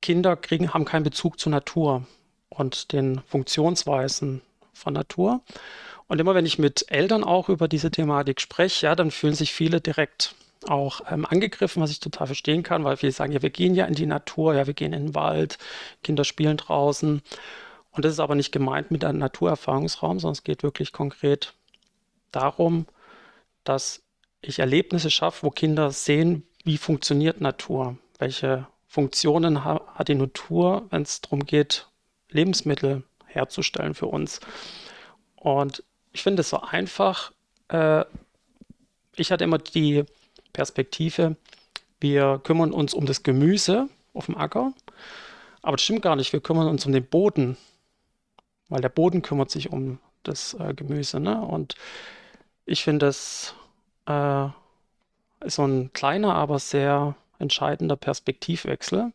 Kinder 0.02 0.38
kriegen, 0.38 0.74
haben 0.74 0.86
keinen 0.86 1.04
Bezug 1.04 1.38
zur 1.38 1.52
Natur 1.52 2.08
und 2.48 2.94
den 2.94 3.20
Funktionsweisen 3.28 4.42
von 4.72 4.94
Natur. 4.94 5.42
Und 6.08 6.22
immer 6.22 6.34
wenn 6.34 6.46
ich 6.46 6.60
mit 6.60 6.86
Eltern 6.88 7.26
auch 7.26 7.50
über 7.50 7.68
diese 7.68 7.92
Thematik 7.92 8.40
spreche, 8.40 8.86
ja, 8.86 8.96
dann 8.96 9.12
fühlen 9.12 9.36
sich 9.36 9.52
viele 9.52 9.82
direkt 9.82 10.34
auch 10.66 11.02
ähm, 11.12 11.26
angegriffen, 11.26 11.84
was 11.84 11.92
ich 11.92 12.00
total 12.00 12.28
verstehen 12.28 12.64
kann, 12.64 12.86
weil 12.86 12.96
viele 12.96 13.12
sagen, 13.12 13.34
ja, 13.34 13.42
wir 13.42 13.50
gehen 13.50 13.76
ja 13.76 13.84
in 13.84 13.96
die 13.96 14.06
Natur, 14.06 14.56
ja, 14.56 14.66
wir 14.66 14.74
gehen 14.74 14.94
in 14.94 15.08
den 15.08 15.14
Wald, 15.14 15.58
Kinder 16.04 16.24
spielen 16.24 16.56
draußen. 16.56 17.22
Und 17.92 18.06
das 18.06 18.14
ist 18.14 18.22
aber 18.22 18.36
nicht 18.36 18.54
gemeint 18.54 18.92
mit 18.92 19.04
einem 19.04 19.20
Naturerfahrungsraum, 19.20 20.22
sondern 20.22 20.36
es 20.36 20.46
geht 20.46 20.64
wirklich 20.64 20.94
konkret 20.94 21.54
darum, 22.32 22.86
dass 23.66 24.07
ich 24.48 24.60
Erlebnisse 24.60 25.12
schaffe, 25.12 25.44
wo 25.44 25.50
Kinder 25.50 25.92
sehen, 25.92 26.44
wie 26.64 26.78
funktioniert 26.78 27.42
Natur, 27.42 27.98
welche 28.18 28.68
Funktionen 28.88 29.66
hat 29.66 30.08
die 30.08 30.16
Natur, 30.16 30.88
wenn 30.90 31.02
es 31.02 31.22
darum 31.22 31.46
geht, 31.46 31.88
Lebensmittel 32.30 33.04
herzustellen 33.26 33.94
für 33.94 34.08
uns. 34.08 34.40
Und 35.36 35.84
ich 36.14 36.24
finde 36.24 36.42
es 36.42 36.50
so 36.50 36.62
einfach. 36.62 37.32
Äh, 37.68 38.06
ich 39.16 39.32
hatte 39.32 39.44
immer 39.44 39.58
die 39.58 40.06
Perspektive, 40.54 41.36
wir 42.00 42.40
kümmern 42.44 42.72
uns 42.72 42.94
um 42.94 43.06
das 43.06 43.24
Gemüse 43.24 43.90
auf 44.14 44.28
dem 44.28 44.38
Acker, 44.38 44.74
aber 45.62 45.76
das 45.76 45.84
stimmt 45.84 46.02
gar 46.02 46.16
nicht. 46.16 46.32
Wir 46.32 46.42
kümmern 46.42 46.68
uns 46.68 46.86
um 46.86 46.94
den 46.94 47.06
Boden, 47.06 47.58
weil 48.70 48.82
der 48.82 48.90
Boden 48.90 49.22
kümmert 49.22 49.52
sich 49.52 49.72
um 49.72 50.00
das 50.24 50.54
äh, 50.54 50.74
Gemüse. 50.74 51.20
Ne? 51.20 51.42
Und 51.42 51.76
ich 52.66 52.84
finde, 52.84 53.08
das 53.08 53.54
äh, 54.08 54.48
ist 55.46 55.56
so 55.56 55.66
ein 55.66 55.92
kleiner, 55.94 56.36
aber 56.36 56.60
sehr 56.60 57.16
entscheidender 57.40 57.96
Perspektivwechsel, 57.96 59.14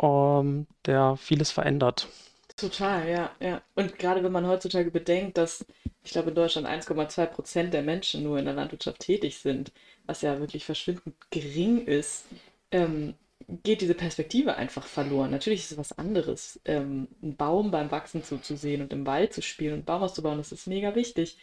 ähm, 0.00 0.66
der 0.86 1.16
vieles 1.16 1.50
verändert. 1.50 2.08
Total, 2.56 3.08
ja, 3.08 3.30
ja. 3.40 3.62
Und 3.74 3.98
gerade 3.98 4.22
wenn 4.24 4.32
man 4.32 4.46
heutzutage 4.46 4.90
bedenkt, 4.90 5.36
dass 5.36 5.66
ich 6.04 6.12
glaube 6.12 6.30
in 6.30 6.34
Deutschland 6.36 6.66
1,2 6.66 7.26
Prozent 7.26 7.74
der 7.74 7.82
Menschen 7.82 8.22
nur 8.22 8.38
in 8.38 8.46
der 8.46 8.54
Landwirtschaft 8.54 9.00
tätig 9.00 9.38
sind, 9.38 9.72
was 10.06 10.22
ja 10.22 10.38
wirklich 10.40 10.64
verschwindend 10.64 11.14
gering 11.30 11.84
ist, 11.86 12.26
ähm, 12.70 13.14
geht 13.62 13.80
diese 13.82 13.94
Perspektive 13.94 14.56
einfach 14.56 14.86
verloren. 14.86 15.30
Natürlich 15.30 15.60
ist 15.60 15.72
es 15.72 15.78
was 15.78 15.98
anderes, 15.98 16.60
ähm, 16.64 17.08
einen 17.22 17.36
Baum 17.36 17.70
beim 17.70 17.90
Wachsen 17.90 18.24
zuzusehen 18.24 18.82
und 18.82 18.92
im 18.92 19.06
Wald 19.06 19.32
zu 19.34 19.42
spielen 19.42 19.74
und 19.74 19.86
Baum 19.86 20.02
auszubauen, 20.02 20.38
das 20.38 20.52
ist 20.52 20.66
mega 20.66 20.94
wichtig. 20.94 21.38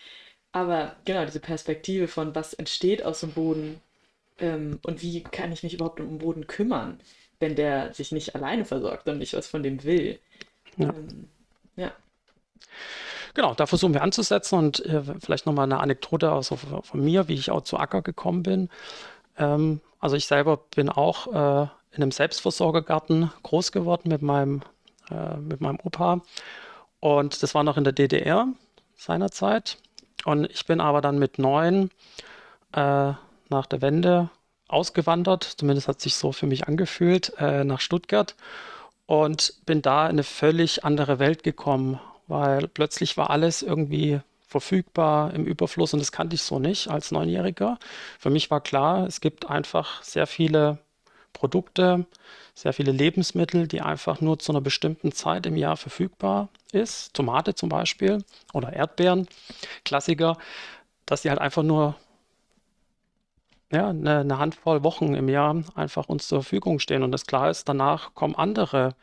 Aber 0.54 0.96
genau, 1.04 1.26
diese 1.26 1.40
Perspektive 1.40 2.08
von 2.08 2.34
was 2.36 2.54
entsteht 2.54 3.04
aus 3.04 3.20
dem 3.20 3.32
Boden 3.32 3.82
ähm, 4.38 4.80
und 4.86 5.02
wie 5.02 5.22
kann 5.24 5.52
ich 5.52 5.64
mich 5.64 5.74
überhaupt 5.74 6.00
um 6.00 6.08
den 6.08 6.20
Boden 6.20 6.48
kümmern, 6.48 7.00
wenn 7.40 7.56
der 7.56 7.94
sich 7.94 8.12
nicht 8.12 8.36
alleine 8.36 8.64
versorgt 8.64 9.10
und 9.10 9.22
ich 9.22 9.34
was 9.34 9.48
von 9.48 9.64
dem 9.64 9.84
will. 9.84 10.20
Ja. 10.78 10.90
Ähm, 10.90 11.28
ja. 11.76 11.92
Genau, 13.34 13.56
da 13.56 13.66
versuchen 13.66 13.96
wir 13.96 14.04
anzusetzen 14.04 14.60
und 14.60 14.86
äh, 14.86 15.02
vielleicht 15.20 15.48
nochmal 15.48 15.66
eine 15.66 15.80
Anekdote 15.80 16.32
aus, 16.32 16.50
von 16.50 17.04
mir, 17.04 17.28
wie 17.28 17.34
ich 17.34 17.50
auch 17.50 17.62
zu 17.62 17.78
Acker 17.78 18.04
gekommen 18.04 18.44
bin. 18.44 18.70
Ähm, 19.38 19.82
also 20.00 20.16
ich 20.16 20.28
selber 20.28 20.58
bin 20.76 20.90
auch 20.90 21.28
äh, 21.28 21.68
in 21.96 22.04
einem 22.04 22.12
Selbstversorgergarten 22.12 23.32
groß 23.42 23.72
geworden 23.72 24.10
mit 24.10 24.22
meinem, 24.22 24.62
äh, 25.10 25.38
mit 25.38 25.62
meinem 25.62 25.80
Opa. 25.84 26.22
Und 27.00 27.42
das 27.42 27.56
war 27.56 27.64
noch 27.64 27.78
in 27.78 27.84
der 27.84 27.94
DDR 27.94 28.48
seinerzeit. 28.96 29.78
Und 30.26 30.50
ich 30.52 30.66
bin 30.66 30.80
aber 30.80 31.02
dann 31.02 31.20
mit 31.20 31.40
neun 31.40 31.90
äh, 32.74 33.14
nach 33.50 33.66
der 33.70 33.82
Wende 33.82 34.30
ausgewandert, 34.68 35.44
zumindest 35.44 35.88
hat 35.88 36.02
sich 36.02 36.16
so 36.16 36.32
für 36.32 36.48
mich 36.48 36.68
angefühlt, 36.68 37.34
äh, 37.38 37.64
nach 37.64 37.82
Stuttgart. 37.82 38.36
Und 39.06 39.66
bin 39.66 39.82
da 39.82 40.06
in 40.06 40.12
eine 40.12 40.24
völlig 40.24 40.86
andere 40.86 41.20
Welt 41.20 41.44
gekommen, 41.44 42.00
weil 42.28 42.68
plötzlich 42.68 43.18
war 43.18 43.30
alles 43.30 43.62
irgendwie 43.62 44.22
verfügbar 44.48 45.34
im 45.34 45.46
Überfluss. 45.46 45.94
Und 45.94 46.00
das 46.00 46.12
kannte 46.12 46.36
ich 46.36 46.44
so 46.44 46.60
nicht 46.60 46.88
als 46.88 47.12
Neunjähriger. 47.12 47.78
Für 48.18 48.30
mich 48.30 48.50
war 48.50 48.62
klar, 48.62 49.06
es 49.06 49.20
gibt 49.20 49.50
einfach 49.50 50.02
sehr 50.04 50.26
viele 50.26 50.80
Produkte, 51.34 52.06
sehr 52.56 52.74
viele 52.74 52.92
Lebensmittel, 52.92 53.68
die 53.68 53.82
einfach 53.82 54.22
nur 54.22 54.40
zu 54.40 54.52
einer 54.52 54.62
bestimmten 54.62 55.12
Zeit 55.12 55.46
im 55.46 55.56
Jahr 55.56 55.76
verfügbar 55.76 56.50
ist. 56.72 57.14
Tomate 57.14 57.56
zum 57.56 57.70
Beispiel 57.70 58.24
oder 58.54 58.74
Erdbeeren, 58.74 59.28
Klassiker, 59.84 60.38
dass 61.06 61.24
die 61.24 61.30
halt 61.30 61.40
einfach 61.40 61.64
nur 61.64 61.96
ja, 63.72 63.90
eine, 63.90 64.20
eine, 64.20 64.38
Handvoll 64.38 64.84
Wochen 64.84 65.16
im 65.16 65.30
Jahr 65.30 65.64
einfach 65.76 66.08
uns 66.08 66.28
zur 66.28 66.44
Verfügung 66.44 66.80
stehen. 66.80 67.02
Und 67.02 67.12
das 67.12 67.26
klar 67.26 67.50
ist, 67.50 67.68
danach 67.68 68.14
kommen 68.14 68.36
andere 68.36 68.96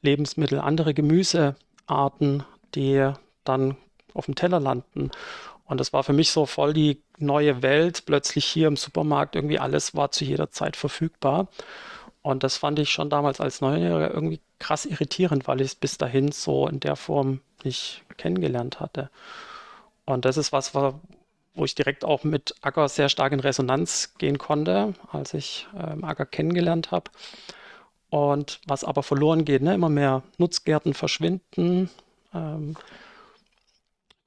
Lebensmittel, 0.00 0.60
andere 0.60 0.94
Gemüsearten, 0.94 2.44
die 2.74 3.12
dann 3.44 3.76
auf 4.14 4.24
dem 4.24 4.34
Teller 4.34 4.60
landen. 4.60 5.10
Und 5.68 5.78
das 5.78 5.92
war 5.92 6.02
für 6.02 6.14
mich 6.14 6.30
so 6.30 6.46
voll 6.46 6.72
die 6.72 7.02
neue 7.18 7.62
Welt. 7.62 8.04
Plötzlich 8.06 8.46
hier 8.46 8.68
im 8.68 8.76
Supermarkt 8.76 9.36
irgendwie 9.36 9.58
alles 9.58 9.94
war 9.94 10.10
zu 10.10 10.24
jeder 10.24 10.50
Zeit 10.50 10.76
verfügbar. 10.76 11.48
Und 12.22 12.42
das 12.42 12.56
fand 12.56 12.78
ich 12.78 12.90
schon 12.90 13.10
damals 13.10 13.40
als 13.40 13.60
Neunjähriger 13.60 14.12
irgendwie 14.12 14.40
krass 14.58 14.86
irritierend, 14.86 15.46
weil 15.46 15.60
ich 15.60 15.68
es 15.68 15.74
bis 15.74 15.98
dahin 15.98 16.32
so 16.32 16.66
in 16.66 16.80
der 16.80 16.96
Form 16.96 17.40
nicht 17.64 18.02
kennengelernt 18.16 18.80
hatte. 18.80 19.10
Und 20.06 20.24
das 20.24 20.38
ist 20.38 20.52
was, 20.52 20.74
wo 20.74 21.64
ich 21.64 21.74
direkt 21.74 22.04
auch 22.04 22.24
mit 22.24 22.54
Acker 22.62 22.88
sehr 22.88 23.10
stark 23.10 23.32
in 23.32 23.40
Resonanz 23.40 24.14
gehen 24.16 24.38
konnte, 24.38 24.94
als 25.12 25.34
ich 25.34 25.68
ähm, 25.78 26.02
Acker 26.02 26.24
kennengelernt 26.24 26.90
habe. 26.90 27.10
Und 28.10 28.60
was 28.66 28.84
aber 28.84 29.02
verloren 29.02 29.44
geht, 29.44 29.60
ne? 29.60 29.74
immer 29.74 29.90
mehr 29.90 30.22
Nutzgärten 30.38 30.94
verschwinden. 30.94 31.90
Ähm, 32.32 32.74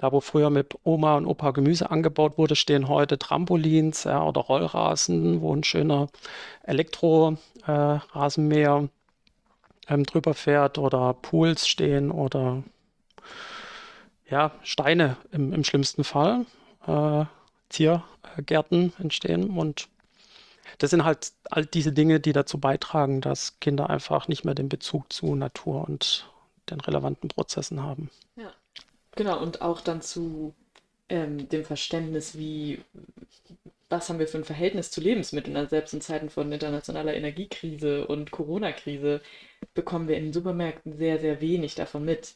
da, 0.02 0.12
wo 0.12 0.20
früher 0.20 0.50
mit 0.50 0.74
Oma 0.84 1.16
und 1.16 1.26
Opa 1.28 1.52
Gemüse 1.52 1.92
angebaut 1.92 2.40
wurde, 2.40 2.56
stehen 2.56 2.88
heute 2.88 3.20
Trampolins 3.20 4.06
ja, 4.06 4.24
oder 4.24 4.42
Rollrasen, 4.42 5.42
wo 5.42 5.56
ein 5.56 5.64
schöner 5.64 6.08
Elektrorasenmäher 6.64 8.90
äh, 9.88 9.94
ähm, 9.94 10.04
drüber 10.04 10.34
fährt 10.34 10.80
oder 10.80 11.14
Pools 11.14 11.68
stehen 11.68 12.10
oder 12.10 12.64
ja, 14.28 14.54
Steine 14.64 15.18
im, 15.32 15.54
im 15.54 15.64
schlimmsten 15.64 16.04
Fall 16.04 16.48
äh, 16.88 17.26
Ziergärten 17.70 18.94
entstehen. 18.98 19.52
Und 19.52 19.88
das 20.80 20.90
sind 20.90 21.06
halt 21.06 21.32
all 21.52 21.68
diese 21.68 21.92
Dinge, 21.92 22.20
die 22.20 22.34
dazu 22.34 22.58
beitragen, 22.58 23.22
dass 23.22 23.60
Kinder 23.60 23.92
einfach 23.92 24.28
nicht 24.28 24.46
mehr 24.46 24.56
den 24.56 24.68
Bezug 24.68 25.14
zu 25.14 25.36
Natur 25.36 25.88
und 25.88 26.28
den 26.72 26.80
relevanten 26.80 27.30
Prozessen 27.30 27.84
haben. 27.84 28.10
Ja, 28.36 28.52
genau. 29.16 29.42
Und 29.42 29.62
auch 29.62 29.82
dann 29.82 30.02
zu 30.02 30.54
ähm, 31.10 31.50
dem 31.50 31.66
Verständnis, 31.66 32.38
wie, 32.38 32.82
was 33.90 34.10
haben 34.10 34.20
wir 34.20 34.28
für 34.28 34.38
ein 34.38 34.46
Verhältnis 34.46 34.92
zu 34.92 35.02
Lebensmitteln? 35.02 35.58
Also 35.58 35.70
selbst 35.72 35.94
in 35.94 36.02
Zeiten 36.02 36.30
von 36.30 36.52
internationaler 36.52 37.14
Energiekrise 37.14 38.08
und 38.08 38.32
Corona-Krise 38.32 39.22
bekommen 39.74 40.08
wir 40.08 40.18
in 40.18 40.26
den 40.26 40.34
Supermärkten 40.34 40.94
sehr, 40.98 41.20
sehr 41.20 41.42
wenig 41.42 41.76
davon 41.76 42.06
mit, 42.06 42.36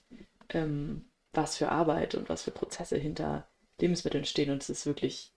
ähm, 0.50 1.06
was 1.34 1.58
für 1.58 1.70
Arbeit 1.72 2.16
und 2.16 2.30
was 2.30 2.44
für 2.44 2.52
Prozesse 2.52 2.98
hinter 2.98 3.48
Lebensmitteln 3.80 4.26
stehen 4.26 4.52
und 4.52 4.62
es 4.62 4.70
ist 4.70 4.86
wirklich, 4.86 5.32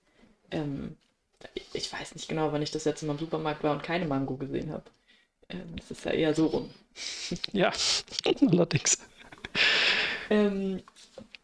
ähm, 0.51 0.97
ich 1.73 1.93
weiß 1.93 2.15
nicht 2.15 2.29
genau, 2.29 2.53
wann 2.53 2.63
ich 2.63 2.71
das 2.71 2.85
letzte 2.85 3.07
Mal 3.07 3.15
im 3.15 3.19
Supermarkt 3.19 3.63
war 3.63 3.73
und 3.73 3.83
keine 3.83 4.07
Mango 4.07 4.37
gesehen 4.37 4.73
habe. 4.73 4.85
Ähm, 5.49 5.77
es 5.79 5.91
ist 5.91 6.05
ja 6.05 6.13
eher 6.13 6.35
so 6.35 6.47
rum. 6.47 6.71
Ja, 7.53 7.73
allerdings. 8.51 8.99
Ähm, 10.31 10.83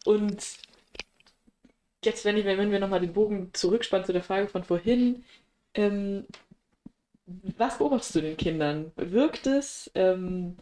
und 0.04 0.58
jetzt, 2.04 2.25
wenn, 2.25 2.37
ich, 2.37 2.44
wenn 2.44 2.70
wir 2.70 2.80
nochmal 2.80 3.00
den 3.00 3.12
Bogen 3.12 3.50
zurückspannen 3.52 4.06
zu 4.06 4.12
der 4.12 4.23
Frage 4.23 4.49
von 4.49 4.64
vorhin, 4.64 5.25
ähm, 5.75 6.26
was 7.26 7.78
beobachtest 7.78 8.16
du 8.16 8.20
den 8.23 8.37
Kindern? 8.37 8.92
Wirkt 8.96 9.46
es? 9.46 9.90
Ähm, 9.94 10.56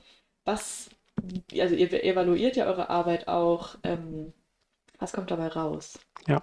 was, 0.44 0.90
also 1.58 1.74
ihr 1.74 1.92
evaluiert 2.04 2.56
ja 2.56 2.66
eure 2.66 2.90
Arbeit 2.90 3.28
auch. 3.28 3.76
Ähm, 3.82 4.32
Was 4.98 5.12
kommt 5.12 5.30
dabei 5.30 5.48
raus? 5.48 5.98
Ja, 6.28 6.40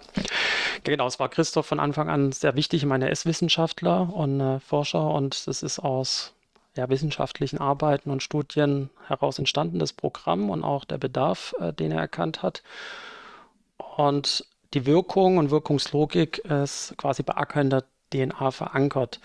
genau. 0.84 1.06
Es 1.06 1.18
war 1.18 1.28
Christoph 1.30 1.66
von 1.66 1.80
Anfang 1.80 2.10
an 2.10 2.32
sehr 2.32 2.56
wichtig. 2.56 2.82
Ich 2.82 2.86
meine, 2.86 3.06
er 3.06 3.12
ist 3.12 3.26
Wissenschaftler 3.26 4.12
und 4.14 4.40
äh, 4.40 4.60
Forscher 4.60 5.14
und 5.14 5.46
das 5.46 5.62
ist 5.62 5.78
aus 5.78 6.34
ja, 6.80 6.88
wissenschaftlichen 6.88 7.58
Arbeiten 7.58 8.10
und 8.10 8.22
Studien 8.22 8.90
heraus 9.06 9.38
entstanden, 9.38 9.78
das 9.78 9.92
Programm 9.92 10.48
und 10.48 10.64
auch 10.64 10.84
der 10.86 10.98
Bedarf, 10.98 11.54
äh, 11.60 11.72
den 11.72 11.92
er 11.92 12.00
erkannt 12.00 12.42
hat. 12.42 12.62
Und 13.96 14.46
die 14.72 14.86
Wirkung 14.86 15.36
und 15.36 15.50
Wirkungslogik 15.50 16.38
ist 16.38 16.94
quasi 16.96 17.22
bei 17.22 17.36
Acker 17.36 17.60
in 17.60 17.70
der 17.70 17.84
DNA 18.12 18.50
verankert. 18.50 19.20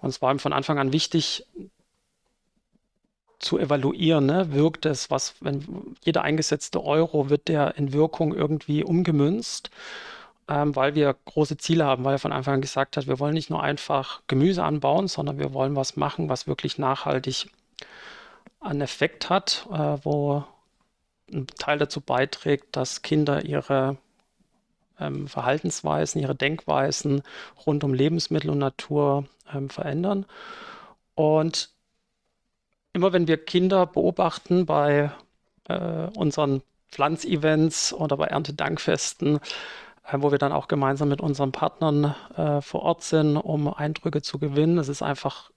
Und 0.00 0.08
es 0.08 0.20
war 0.20 0.32
ihm 0.32 0.40
von 0.40 0.52
Anfang 0.52 0.78
an 0.78 0.92
wichtig, 0.92 1.46
zu 3.38 3.56
evaluieren, 3.56 4.26
ne? 4.26 4.52
wirkt 4.52 4.84
es, 4.84 5.12
was, 5.12 5.36
wenn 5.40 5.94
jeder 6.02 6.22
eingesetzte 6.22 6.82
Euro 6.82 7.30
wird 7.30 7.46
der 7.46 7.76
in 7.76 7.92
Wirkung 7.92 8.34
irgendwie 8.34 8.82
umgemünzt, 8.82 9.70
ähm, 10.48 10.74
weil 10.74 10.94
wir 10.94 11.14
große 11.26 11.58
Ziele 11.58 11.84
haben, 11.84 12.04
weil 12.04 12.14
er 12.14 12.18
von 12.18 12.32
Anfang 12.32 12.54
an 12.54 12.60
gesagt 12.60 12.96
hat, 12.96 13.06
wir 13.06 13.18
wollen 13.20 13.34
nicht 13.34 13.50
nur 13.50 13.62
einfach 13.62 14.22
Gemüse 14.26 14.64
anbauen, 14.64 15.08
sondern 15.08 15.38
wir 15.38 15.52
wollen 15.52 15.76
was 15.76 15.96
machen, 15.96 16.28
was 16.28 16.46
wirklich 16.46 16.78
nachhaltig 16.78 17.50
einen 18.60 18.80
Effekt 18.80 19.30
hat, 19.30 19.66
äh, 19.70 19.98
wo 20.02 20.44
ein 21.30 21.46
Teil 21.58 21.78
dazu 21.78 22.00
beiträgt, 22.00 22.76
dass 22.76 23.02
Kinder 23.02 23.44
ihre 23.44 23.98
ähm, 24.98 25.28
Verhaltensweisen, 25.28 26.20
ihre 26.20 26.34
Denkweisen 26.34 27.22
rund 27.66 27.84
um 27.84 27.94
Lebensmittel 27.94 28.50
und 28.50 28.58
Natur 28.58 29.26
ähm, 29.52 29.70
verändern. 29.70 30.26
Und 31.14 31.70
immer 32.94 33.12
wenn 33.12 33.28
wir 33.28 33.44
Kinder 33.44 33.86
beobachten 33.86 34.66
bei 34.66 35.12
äh, 35.68 36.08
unseren 36.16 36.62
Pflanzevents 36.90 37.92
oder 37.92 38.16
bei 38.16 38.26
Erntedankfesten, 38.26 39.40
wo 40.12 40.30
wir 40.30 40.38
dann 40.38 40.52
auch 40.52 40.68
gemeinsam 40.68 41.08
mit 41.08 41.20
unseren 41.20 41.52
Partnern 41.52 42.14
äh, 42.36 42.60
vor 42.60 42.82
Ort 42.82 43.02
sind, 43.02 43.36
um 43.36 43.72
Eindrücke 43.72 44.22
zu 44.22 44.38
gewinnen. 44.38 44.78
Es 44.78 44.88
ist 44.88 45.02
einfach 45.02 45.50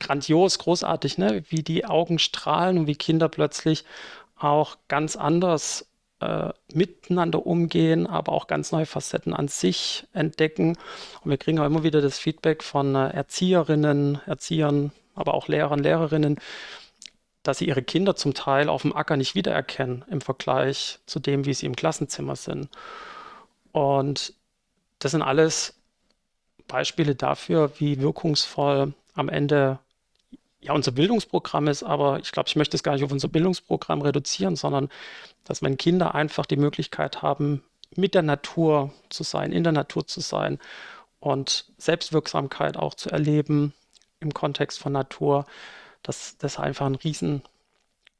grandios, 0.00 0.58
großartig, 0.58 1.18
ne? 1.18 1.44
wie 1.48 1.62
die 1.62 1.84
Augen 1.84 2.18
strahlen 2.18 2.78
und 2.78 2.86
wie 2.86 2.96
Kinder 2.96 3.28
plötzlich 3.28 3.84
auch 4.36 4.76
ganz 4.88 5.16
anders 5.16 5.86
äh, 6.20 6.50
miteinander 6.72 7.46
umgehen, 7.46 8.06
aber 8.06 8.32
auch 8.32 8.46
ganz 8.46 8.72
neue 8.72 8.86
Facetten 8.86 9.34
an 9.34 9.48
sich 9.48 10.06
entdecken. 10.12 10.76
Und 11.22 11.30
wir 11.30 11.38
kriegen 11.38 11.58
auch 11.58 11.66
immer 11.66 11.82
wieder 11.82 12.00
das 12.00 12.18
Feedback 12.18 12.62
von 12.62 12.94
äh, 12.94 13.10
Erzieherinnen, 13.10 14.20
Erziehern, 14.26 14.92
aber 15.14 15.34
auch 15.34 15.48
Lehrern, 15.48 15.80
Lehrerinnen, 15.80 16.38
dass 17.42 17.58
sie 17.58 17.66
ihre 17.66 17.82
Kinder 17.82 18.14
zum 18.14 18.34
Teil 18.34 18.68
auf 18.68 18.82
dem 18.82 18.94
Acker 18.94 19.16
nicht 19.16 19.34
wiedererkennen 19.34 20.04
im 20.10 20.20
Vergleich 20.20 21.00
zu 21.06 21.18
dem, 21.18 21.44
wie 21.44 21.54
sie 21.54 21.66
im 21.66 21.76
Klassenzimmer 21.76 22.36
sind. 22.36 22.68
Und 23.72 24.34
das 24.98 25.12
sind 25.12 25.22
alles 25.22 25.74
Beispiele 26.68 27.14
dafür, 27.14 27.72
wie 27.78 28.00
wirkungsvoll 28.00 28.94
am 29.14 29.28
Ende 29.28 29.78
ja 30.60 30.72
unser 30.72 30.92
Bildungsprogramm 30.92 31.66
ist, 31.66 31.82
aber 31.82 32.20
ich 32.20 32.30
glaube, 32.30 32.48
ich 32.48 32.56
möchte 32.56 32.76
es 32.76 32.82
gar 32.82 32.94
nicht 32.94 33.04
auf 33.04 33.12
unser 33.12 33.28
Bildungsprogramm 33.28 34.00
reduzieren, 34.00 34.54
sondern 34.54 34.88
dass 35.44 35.62
wenn 35.62 35.76
Kinder 35.76 36.14
einfach 36.14 36.46
die 36.46 36.56
Möglichkeit 36.56 37.20
haben, 37.20 37.64
mit 37.96 38.14
der 38.14 38.22
Natur 38.22 38.92
zu 39.10 39.22
sein, 39.22 39.52
in 39.52 39.64
der 39.64 39.72
Natur 39.72 40.06
zu 40.06 40.20
sein 40.20 40.58
und 41.20 41.66
Selbstwirksamkeit 41.78 42.76
auch 42.76 42.94
zu 42.94 43.10
erleben, 43.10 43.74
im 44.20 44.32
Kontext 44.32 44.78
von 44.78 44.92
Natur, 44.92 45.46
dass 46.02 46.38
das 46.38 46.58
einfach 46.58 46.86
einen 46.86 46.94
riesen 46.94 47.42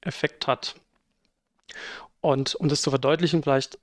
Effekt 0.01 0.47
hat. 0.47 0.75
Und 2.21 2.55
um 2.57 2.69
das 2.69 2.83
zu 2.83 2.91
verdeutlichen, 2.91 3.43
vielleicht 3.43 3.79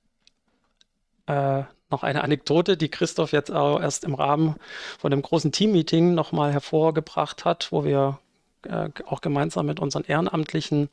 äh, 1.30 1.64
noch 1.90 2.02
eine 2.02 2.22
Anekdote, 2.22 2.76
die 2.76 2.88
Christoph 2.88 3.32
jetzt 3.32 3.50
auch 3.50 3.80
erst 3.80 4.04
im 4.04 4.14
Rahmen 4.14 4.56
von 4.98 5.10
dem 5.10 5.22
großen 5.22 5.52
Teammeeting 5.52 6.14
nochmal 6.14 6.52
hervorgebracht 6.52 7.44
hat, 7.44 7.72
wo 7.72 7.84
wir 7.84 8.18
äh, 8.62 8.90
auch 9.06 9.20
gemeinsam 9.20 9.66
mit 9.66 9.80
unseren 9.80 10.04
Ehrenamtlichen 10.04 10.88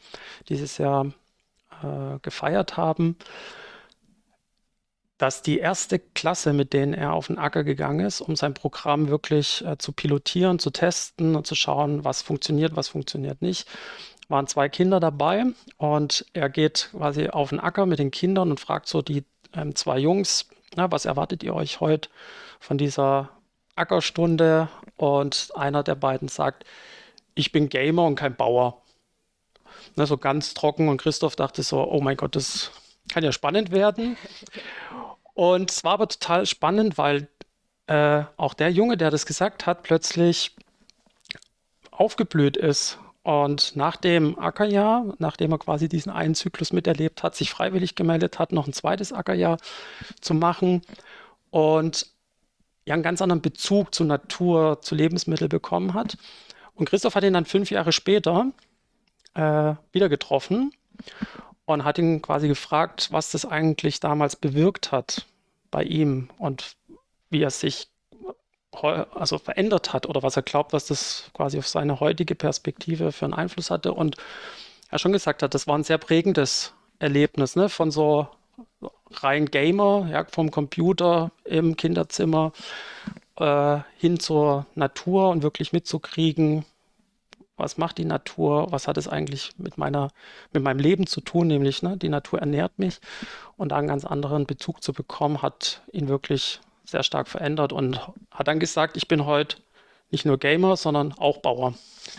dieses 0.50 0.78
Jahr 0.78 1.08
äh, 1.84 2.20
gefeiert 2.22 2.78
haben 2.78 3.18
dass 5.18 5.42
die 5.42 5.58
erste 5.58 6.00
Klasse, 6.00 6.54
mit 6.54 6.74
denen 6.74 6.94
er 6.94 7.14
auf 7.14 7.28
den 7.28 7.40
Acker 7.40 7.64
gegangen 7.64 8.06
ist, 8.06 8.22
um 8.22 8.36
sein 8.36 8.54
Programm 8.54 9.08
wirklich 9.08 9.66
äh, 9.66 9.78
zu 9.78 9.92
pilotieren, 9.92 10.60
zu 10.60 10.70
testen 10.70 11.36
und 11.36 11.48
zu 11.48 11.56
schauen, 11.56 12.04
was 12.04 12.22
funktioniert, 12.22 12.76
was 12.76 12.88
funktioniert 12.88 13.42
nicht, 13.42 13.68
waren 14.30 14.48
zwei 14.48 14.70
Kinder 14.70 15.00
dabei. 15.00 15.46
Und 15.78 16.26
er 16.34 16.50
geht 16.50 16.90
quasi 16.92 17.30
auf 17.30 17.50
den 17.50 17.60
Acker 17.60 17.86
mit 17.86 18.00
den 18.00 18.12
Kindern 18.12 18.52
und 18.52 18.60
fragt 18.60 18.88
so 18.88 19.02
die 19.02 19.24
ähm, 19.54 19.76
zwei 19.76 19.98
Jungs, 20.00 20.48
na, 20.76 20.92
was 20.92 21.06
erwartet 21.06 21.44
ihr 21.44 21.56
euch 21.56 21.80
heute 21.80 22.10
von 22.60 22.78
dieser 22.78 23.30
Ackerstunde? 23.76 24.70
Und 24.96 25.52
einer 25.56 25.84
der 25.84 25.96
beiden 25.96 26.28
sagt, 26.28 26.66
ich 27.36 27.52
bin 27.52 27.70
Gamer 27.70 28.06
und 28.06 28.16
kein 28.16 28.36
Bauer. 28.36 28.82
Ne, 29.96 30.06
so 30.06 30.18
ganz 30.18 30.54
trocken 30.54 30.90
und 30.90 31.02
Christoph 31.02 31.36
dachte 31.36 31.64
so, 31.64 31.84
oh 31.84 32.02
mein 32.02 32.18
Gott, 32.18 32.36
das 32.36 32.72
kann 33.10 33.24
ja 33.24 33.32
spannend 33.32 33.72
werden. 33.72 34.18
Und 35.34 35.72
es 35.72 35.84
war 35.84 35.94
aber 35.94 36.08
total 36.08 36.46
spannend, 36.46 36.98
weil 36.98 37.28
äh, 37.88 38.24
auch 38.38 38.54
der 38.54 38.72
Junge, 38.72 38.98
der 38.98 39.12
das 39.12 39.26
gesagt 39.26 39.66
hat, 39.66 39.84
plötzlich 39.84 40.56
aufgeblüht 41.92 42.58
ist 42.58 43.00
und 43.28 43.76
nach 43.76 43.98
dem 43.98 44.40
Ackerjahr, 44.40 45.14
nachdem 45.18 45.52
er 45.52 45.58
quasi 45.58 45.90
diesen 45.90 46.14
einen 46.14 46.34
Zyklus 46.34 46.72
miterlebt 46.72 47.24
hat, 47.24 47.36
sich 47.36 47.52
freiwillig 47.52 47.96
gemeldet 47.96 48.40
hat, 48.40 48.54
noch 48.54 48.68
ein 48.68 48.72
zweites 48.72 49.12
Ackerjahr 49.12 49.58
zu 50.22 50.34
machen 50.34 50.82
und 51.50 52.08
ja 52.86 52.94
einen 52.94 53.04
ganz 53.04 53.22
anderen 53.22 53.42
Bezug 53.42 53.94
zur 53.94 54.06
Natur, 54.06 54.82
zu 54.82 54.96
Lebensmitteln 54.96 55.50
bekommen 55.50 55.94
hat. 55.94 56.18
Und 56.74 56.88
Christoph 56.88 57.16
hat 57.16 57.26
ihn 57.26 57.34
dann 57.34 57.44
fünf 57.44 57.70
Jahre 57.70 57.92
später 57.92 58.54
äh, 59.34 59.74
wieder 59.92 60.08
getroffen 60.08 60.72
und 61.66 61.84
hat 61.84 61.98
ihn 61.98 62.22
quasi 62.22 62.48
gefragt, 62.48 63.10
was 63.12 63.32
das 63.32 63.46
eigentlich 63.46 64.00
damals 64.00 64.38
bewirkt 64.38 64.94
hat 64.94 65.26
bei 65.70 65.84
ihm 65.84 66.30
und 66.38 66.78
wie 67.30 67.42
er 67.42 67.52
sich 67.52 67.90
also 68.84 69.38
verändert 69.38 69.94
hat 69.94 70.06
oder 70.06 70.24
was 70.24 70.36
er 70.36 70.44
glaubt, 70.44 70.74
was 70.74 70.88
das 70.88 71.30
quasi 71.34 71.58
auf 71.58 71.68
seine 71.68 72.00
heutige 72.00 72.36
Perspektive 72.36 73.12
für 73.12 73.26
einen 73.26 73.34
Einfluss 73.34 73.72
hatte. 73.72 73.94
Und 73.94 74.16
er 74.90 75.00
schon 75.00 75.14
gesagt 75.14 75.44
hat, 75.44 75.54
das 75.54 75.68
war 75.68 75.78
ein 75.78 75.84
sehr 75.84 75.98
prägendes 75.98 76.74
Erlebnis, 77.00 77.56
ne? 77.56 77.70
von 77.70 77.92
so 77.92 78.28
rein 79.12 79.46
Gamer, 79.46 80.08
ja, 80.12 80.26
vom 80.26 80.52
Computer 80.52 81.32
im 81.44 81.76
Kinderzimmer 81.76 82.52
äh, 83.38 83.80
hin 83.98 84.20
zur 84.20 84.66
Natur 84.76 85.30
und 85.30 85.44
wirklich 85.44 85.74
mitzukriegen, 85.74 86.66
was 87.56 87.78
macht 87.78 87.98
die 87.98 88.06
Natur, 88.06 88.72
was 88.72 88.88
hat 88.88 88.98
es 88.98 89.08
eigentlich 89.08 89.52
mit 89.58 89.78
meiner, 89.78 90.10
mit 90.54 90.64
meinem 90.64 90.80
Leben 90.80 91.08
zu 91.08 91.22
tun, 91.22 91.48
nämlich, 91.48 91.82
ne, 91.82 91.98
die 91.98 92.10
Natur 92.10 92.40
ernährt 92.40 92.78
mich 92.78 93.00
und 93.58 93.72
da 93.72 93.78
einen 93.78 93.88
ganz 93.88 94.06
anderen 94.06 94.46
Bezug 94.46 94.84
zu 94.84 94.94
bekommen, 94.94 95.42
hat 95.42 95.82
ihn 95.92 96.08
wirklich 96.08 96.62
sehr 96.90 97.04
stark 97.04 97.28
verändert 97.28 97.74
und 97.74 98.00
hat 98.32 98.48
dann 98.48 98.60
gesagt, 98.60 98.98
ich 98.98 99.08
bin 99.08 99.26
heute 99.26 99.58
nicht 100.10 100.26
nur 100.26 100.38
Gamer, 100.38 100.78
sondern 100.78 101.14
auch 101.14 101.40
Bauer. 101.40 101.74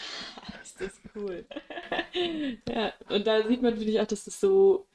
Ist 0.62 0.80
das 0.80 1.00
cool. 1.14 1.44
ja, 2.68 2.92
und 3.08 3.26
da 3.26 3.46
sieht 3.46 3.62
man, 3.62 3.76
finde 3.76 3.90
ich, 3.90 4.00
auch, 4.00 4.06
dass 4.06 4.24
das 4.24 4.40
so 4.40 4.86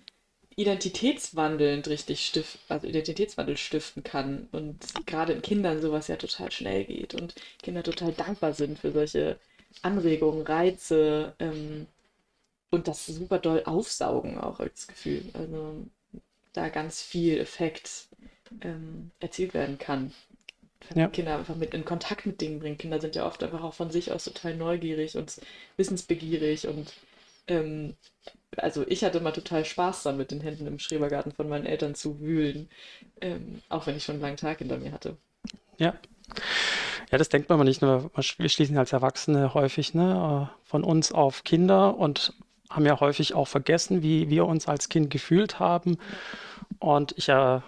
identitätswandelnd 0.55 1.87
richtig 1.87 2.25
stift, 2.25 2.59
also 2.69 2.85
Identitätswandel 2.87 3.57
stiften 3.57 4.03
kann 4.03 4.47
und 4.51 4.77
gerade 5.07 5.33
in 5.33 5.41
Kindern 5.41 5.81
sowas 5.81 6.07
ja 6.07 6.15
total 6.15 6.51
schnell 6.51 6.85
geht 6.85 7.15
und 7.15 7.33
Kinder 7.63 7.81
total 7.81 8.11
dankbar 8.11 8.53
sind 8.53 8.77
für 8.77 8.91
solche 8.91 9.39
Anregungen, 9.81 10.45
Reize 10.45 11.33
ähm, 11.39 11.87
und 12.69 12.87
das 12.87 13.07
super 13.07 13.39
doll 13.39 13.63
aufsaugen 13.65 14.37
auch 14.37 14.59
als 14.59 14.87
Gefühl. 14.87 15.23
Also 15.33 15.87
da 16.53 16.69
ganz 16.69 17.01
viel 17.01 17.39
Effekt 17.39 18.07
ähm, 18.61 19.11
erzielt 19.19 19.53
werden 19.53 19.77
kann. 19.77 20.13
Wenn 20.89 20.99
ja. 20.99 21.07
Kinder 21.07 21.37
einfach 21.37 21.55
mit 21.55 21.73
in 21.73 21.85
Kontakt 21.85 22.25
mit 22.25 22.41
Dingen 22.41 22.59
bringen. 22.59 22.77
Kinder 22.77 22.99
sind 22.99 23.15
ja 23.15 23.25
oft 23.25 23.41
einfach 23.41 23.63
auch 23.63 23.73
von 23.73 23.89
sich 23.89 24.11
aus 24.11 24.25
total 24.25 24.55
neugierig 24.55 25.15
und 25.15 25.39
wissensbegierig 25.77 26.67
und 26.67 26.93
ähm, 27.47 27.95
also 28.57 28.85
ich 28.87 29.03
hatte 29.03 29.17
immer 29.17 29.33
total 29.33 29.65
Spaß 29.65 30.03
dann 30.03 30.17
mit 30.17 30.31
den 30.31 30.41
Händen 30.41 30.67
im 30.67 30.79
Schrebergarten 30.79 31.31
von 31.31 31.49
meinen 31.49 31.65
Eltern 31.65 31.95
zu 31.95 32.19
wühlen, 32.19 32.69
ähm, 33.21 33.61
auch 33.69 33.87
wenn 33.87 33.97
ich 33.97 34.03
schon 34.03 34.15
einen 34.15 34.21
langen 34.21 34.37
Tag 34.37 34.59
hinter 34.59 34.77
mir 34.77 34.91
hatte. 34.91 35.17
Ja. 35.77 35.95
Ja, 37.11 37.17
das 37.17 37.29
denkt 37.29 37.49
man 37.49 37.59
mal 37.59 37.63
nicht 37.63 37.81
nur. 37.81 38.09
Wir 38.15 38.49
schließen 38.49 38.77
als 38.77 38.93
Erwachsene 38.93 39.53
häufig 39.53 39.93
ne, 39.93 40.49
äh, 40.49 40.67
von 40.67 40.83
uns 40.83 41.11
auf 41.11 41.43
Kinder 41.43 41.97
und 41.97 42.33
haben 42.69 42.85
ja 42.85 42.99
häufig 42.99 43.35
auch 43.35 43.47
vergessen, 43.47 44.01
wie 44.01 44.29
wir 44.29 44.45
uns 44.45 44.67
als 44.67 44.89
Kind 44.89 45.11
gefühlt 45.11 45.59
haben. 45.59 45.97
Und 46.79 47.13
ich 47.17 47.29
äh, 47.29 47.61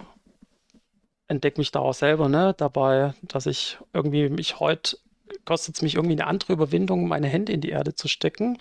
entdecke 1.27 1.59
mich 1.59 1.71
da 1.71 1.79
auch 1.79 1.93
selber 1.93 2.29
ne, 2.29 2.53
dabei, 2.57 3.13
dass 3.23 3.45
ich 3.45 3.77
irgendwie 3.93 4.29
mich 4.29 4.59
heute, 4.59 4.97
kostet 5.45 5.75
es 5.75 5.81
mich 5.81 5.95
irgendwie 5.95 6.15
eine 6.15 6.27
andere 6.27 6.53
Überwindung, 6.53 7.07
meine 7.07 7.27
Hände 7.27 7.51
in 7.53 7.61
die 7.61 7.69
Erde 7.69 7.95
zu 7.95 8.07
stecken. 8.07 8.57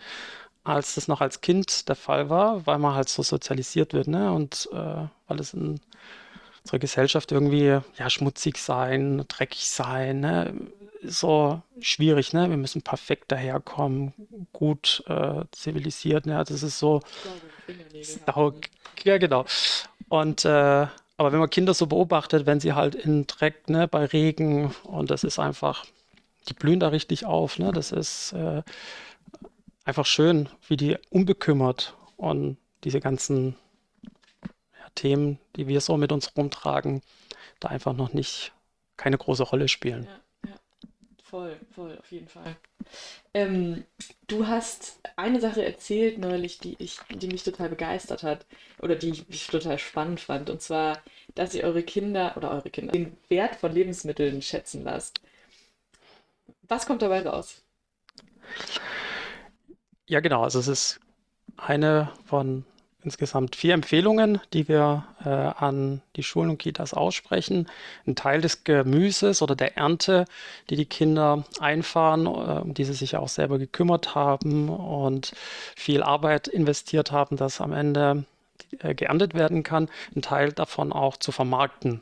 als 0.65 0.95
das 0.95 1.09
noch 1.09 1.21
als 1.21 1.41
Kind 1.43 1.89
der 1.89 1.97
Fall 1.97 2.31
war, 2.31 2.67
weil 2.67 2.79
man 2.79 2.95
halt 2.95 3.09
so 3.09 3.23
sozialisiert 3.23 3.93
wird, 3.93 4.09
ne? 4.09 4.33
Und 4.33 4.69
äh, 4.73 5.07
weil 5.29 5.41
es 5.41 5.53
in 5.55 5.81
unserer 6.63 6.79
Gesellschaft 6.79 7.33
irgendwie 7.33 7.79
ja 7.99 8.11
schmutzig 8.11 8.57
sein, 8.59 9.25
dreckig 9.29 9.69
sein, 9.69 10.21
ne? 10.21 10.55
So 11.03 11.61
schwierig, 11.81 12.33
ne? 12.33 12.49
Wir 12.49 12.57
müssen 12.57 12.81
perfekt 12.83 13.31
daherkommen, 13.31 14.15
gut 14.55 15.05
äh, 15.07 15.45
zivilisiert, 15.53 16.25
ne? 16.27 16.43
Das 16.49 16.63
ist 16.63 16.79
so. 16.79 17.01
Saure 18.27 18.55
ja, 19.05 19.19
genau. 19.19 19.45
Und 20.09 20.45
äh, 20.47 20.87
aber 21.17 21.33
wenn 21.33 21.39
man 21.39 21.51
Kinder 21.51 21.75
so 21.75 21.87
beobachtet, 21.87 22.47
wenn 22.47 22.61
sie 22.61 22.73
halt 22.73 22.95
in 22.95 23.27
Dreck, 23.27 23.69
ne, 23.69 23.87
bei 23.87 24.05
Regen 24.05 24.75
und 24.85 25.11
das 25.11 25.25
ist 25.25 25.39
einfach, 25.39 25.87
die 26.49 26.55
blühen 26.55 26.81
da 26.81 26.89
richtig 26.89 27.25
auf, 27.25 27.59
ne? 27.59 27.73
Das 27.73 27.93
ist 27.93 28.33
äh, 28.33 28.63
einfach 29.85 30.07
schön, 30.07 30.49
wie 30.69 30.77
die 30.77 30.97
unbekümmert 31.11 31.95
und 32.17 32.57
diese 32.85 33.01
ganzen 33.01 33.57
ja, 34.43 34.87
Themen, 34.95 35.39
die 35.57 35.69
wir 35.69 35.81
so 35.81 35.97
mit 35.97 36.13
uns 36.13 36.37
rumtragen, 36.37 37.03
da 37.61 37.69
einfach 37.69 37.93
noch 37.95 38.13
nicht 38.13 38.53
keine 38.97 39.19
große 39.19 39.45
Rolle 39.45 39.69
spielen. 39.69 40.05
Ja. 40.05 40.24
Voll, 41.35 41.57
voll, 41.73 41.99
auf 41.99 42.13
jeden 42.13 42.29
Fall. 42.29 42.55
Ähm, 43.35 43.83
du 44.29 44.47
hast 44.47 45.01
eine 45.17 45.41
Sache 45.41 45.65
erzählt 45.65 46.17
neulich, 46.17 46.61
die 46.61 46.77
ich, 46.79 47.01
die 47.11 47.27
mich 47.27 47.43
total 47.43 47.71
begeistert 47.71 48.23
hat 48.23 48.47
oder 48.81 48.95
die 48.95 49.11
ich, 49.11 49.29
ich 49.29 49.49
total 49.49 49.81
spannend 49.81 50.21
fand. 50.21 50.49
Und 50.49 50.63
zwar, 50.63 51.03
dass 51.35 51.57
ihr 51.57 51.65
eure 51.65 51.83
Kinder 51.83 52.37
oder 52.37 52.53
eure 52.53 52.71
Kinder 52.71 52.93
den 52.93 53.17
Wert 53.29 53.57
von 53.57 53.73
Lebensmitteln 53.73 54.43
schätzen 54.43 54.85
lasst. 54.85 55.19
Was 56.69 56.87
kommt 56.87 57.03
dabei 57.03 57.27
raus? 57.27 57.65
Ja, 60.07 60.21
genau. 60.21 60.45
Also 60.45 60.61
es 60.61 60.69
ist 60.69 61.01
eine 61.57 62.13
von 62.27 62.65
insgesamt 63.05 63.57
vier 63.57 63.75
Empfehlungen, 63.75 64.41
die 64.53 64.69
wir 64.69 65.05
äh, 65.25 65.29
an 65.29 66.03
die 66.17 66.23
Schulen 66.23 66.51
und 66.51 66.59
Kitas 66.59 66.95
aussprechen. 66.95 67.69
Ein 68.07 68.17
Teil 68.17 68.41
des 68.41 68.65
Gemüses 68.65 69.43
oder 69.43 69.55
der 69.55 69.77
Ernte, 69.77 70.25
die 70.71 70.77
die 70.77 70.87
Kinder 70.87 71.45
einfahren, 71.61 72.27
äh, 72.27 72.29
um 72.29 72.75
die 72.75 72.85
sie 72.85 72.95
sich 72.95 73.17
auch 73.17 73.29
selber 73.29 73.59
gekümmert 73.59 74.15
haben 74.15 74.69
und 74.69 75.35
viel 75.77 76.03
Arbeit 76.03 76.49
investiert 76.49 77.13
haben, 77.13 77.37
dass 77.37 77.61
am 77.61 77.73
Ende 77.73 78.25
äh, 78.81 78.95
geerntet 78.95 79.35
werden 79.35 79.63
kann, 79.63 79.89
ein 80.17 80.23
Teil 80.23 80.53
davon 80.53 80.93
auch 80.93 81.17
zu 81.17 81.33
vermarkten. 81.33 82.01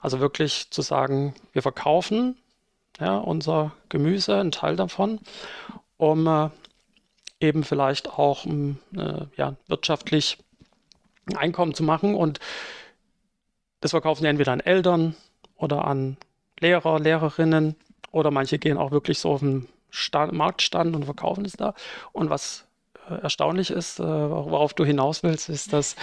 Also 0.00 0.20
wirklich 0.20 0.70
zu 0.70 0.82
sagen, 0.82 1.34
wir 1.52 1.62
verkaufen 1.62 2.36
ja, 3.00 3.16
unser 3.16 3.72
Gemüse, 3.88 4.38
ein 4.40 4.52
Teil 4.52 4.76
davon, 4.76 5.20
um 5.96 6.26
äh, 6.26 6.50
eben 7.44 7.64
vielleicht 7.64 8.08
auch 8.08 8.44
um, 8.44 8.78
äh, 8.96 9.26
ja, 9.36 9.54
wirtschaftlich 9.68 10.38
ein 11.26 11.36
Einkommen 11.36 11.74
zu 11.74 11.82
machen. 11.82 12.14
Und 12.14 12.40
das 13.80 13.92
verkaufen 13.92 14.22
sie 14.22 14.28
entweder 14.28 14.52
an 14.52 14.60
Eltern 14.60 15.14
oder 15.56 15.86
an 15.86 16.16
Lehrer, 16.60 16.98
Lehrerinnen 17.00 17.76
oder 18.10 18.30
manche 18.30 18.58
gehen 18.58 18.78
auch 18.78 18.90
wirklich 18.90 19.18
so 19.18 19.30
auf 19.32 19.40
den 19.40 19.68
Stand, 19.90 20.32
Marktstand 20.32 20.94
und 20.96 21.04
verkaufen 21.04 21.44
es 21.44 21.52
da. 21.52 21.74
Und 22.12 22.30
was 22.30 22.66
äh, 23.08 23.14
erstaunlich 23.14 23.70
ist, 23.70 24.00
äh, 24.00 24.02
worauf 24.02 24.74
du 24.74 24.84
hinaus 24.84 25.22
willst, 25.22 25.48
ist, 25.48 25.72
dass 25.72 25.96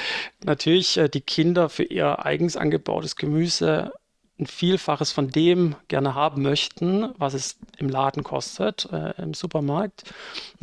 natürlich 0.43 0.97
äh, 0.97 1.09
die 1.09 1.21
Kinder 1.21 1.69
für 1.69 1.83
ihr 1.83 2.25
eigens 2.25 2.57
angebautes 2.57 3.15
Gemüse 3.15 3.93
ein 4.39 4.47
Vielfaches 4.47 5.11
von 5.11 5.29
dem 5.29 5.75
gerne 5.87 6.15
haben 6.15 6.41
möchten, 6.41 7.13
was 7.17 7.33
es 7.33 7.59
im 7.77 7.89
Laden 7.89 8.23
kostet, 8.23 8.89
im 9.19 9.35
Supermarkt. 9.35 10.03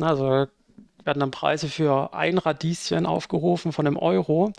Also 0.01 0.47
werden 1.09 1.21
dann 1.21 1.31
Preise 1.31 1.69
für 1.69 2.13
ein 2.13 2.37
Radieschen 2.37 3.07
aufgerufen 3.07 3.71
von 3.71 3.87
einem 3.87 3.97
Euro. 3.97 4.53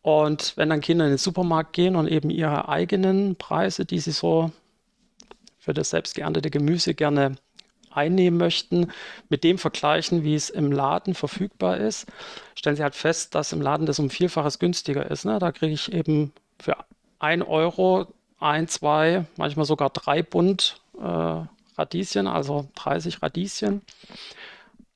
Und 0.00 0.56
wenn 0.56 0.70
dann 0.70 0.80
Kinder 0.80 1.06
in 1.06 1.10
den 1.10 1.18
Supermarkt 1.18 1.72
gehen 1.72 1.96
und 1.96 2.06
eben 2.06 2.30
ihre 2.30 2.68
eigenen 2.68 3.34
Preise, 3.34 3.84
die 3.84 3.98
sie 3.98 4.12
so 4.12 4.52
für 5.58 5.74
das 5.74 5.90
selbst 5.90 6.14
geerntete 6.14 6.50
Gemüse 6.50 6.94
gerne 6.94 7.34
einnehmen 7.90 8.38
möchten, 8.38 8.92
mit 9.28 9.42
dem 9.42 9.58
vergleichen, 9.58 10.22
wie 10.22 10.36
es 10.36 10.50
im 10.50 10.70
Laden 10.70 11.14
verfügbar 11.14 11.78
ist, 11.78 12.06
stellen 12.54 12.76
sie 12.76 12.84
halt 12.84 12.94
fest, 12.94 13.34
dass 13.34 13.52
im 13.52 13.60
Laden 13.60 13.84
das 13.84 13.98
um 13.98 14.08
Vielfaches 14.08 14.60
günstiger 14.60 15.10
ist. 15.10 15.24
Ne? 15.24 15.40
Da 15.40 15.50
kriege 15.50 15.74
ich 15.74 15.92
eben 15.92 16.32
für 16.60 16.76
ein 17.18 17.42
Euro 17.42 18.06
ein, 18.38 18.68
zwei, 18.68 19.24
manchmal 19.36 19.66
sogar 19.66 19.90
drei 19.90 20.22
Bund 20.22 20.80
äh, 21.00 21.44
Radieschen, 21.76 22.28
also 22.28 22.68
30 22.76 23.20
Radieschen 23.20 23.82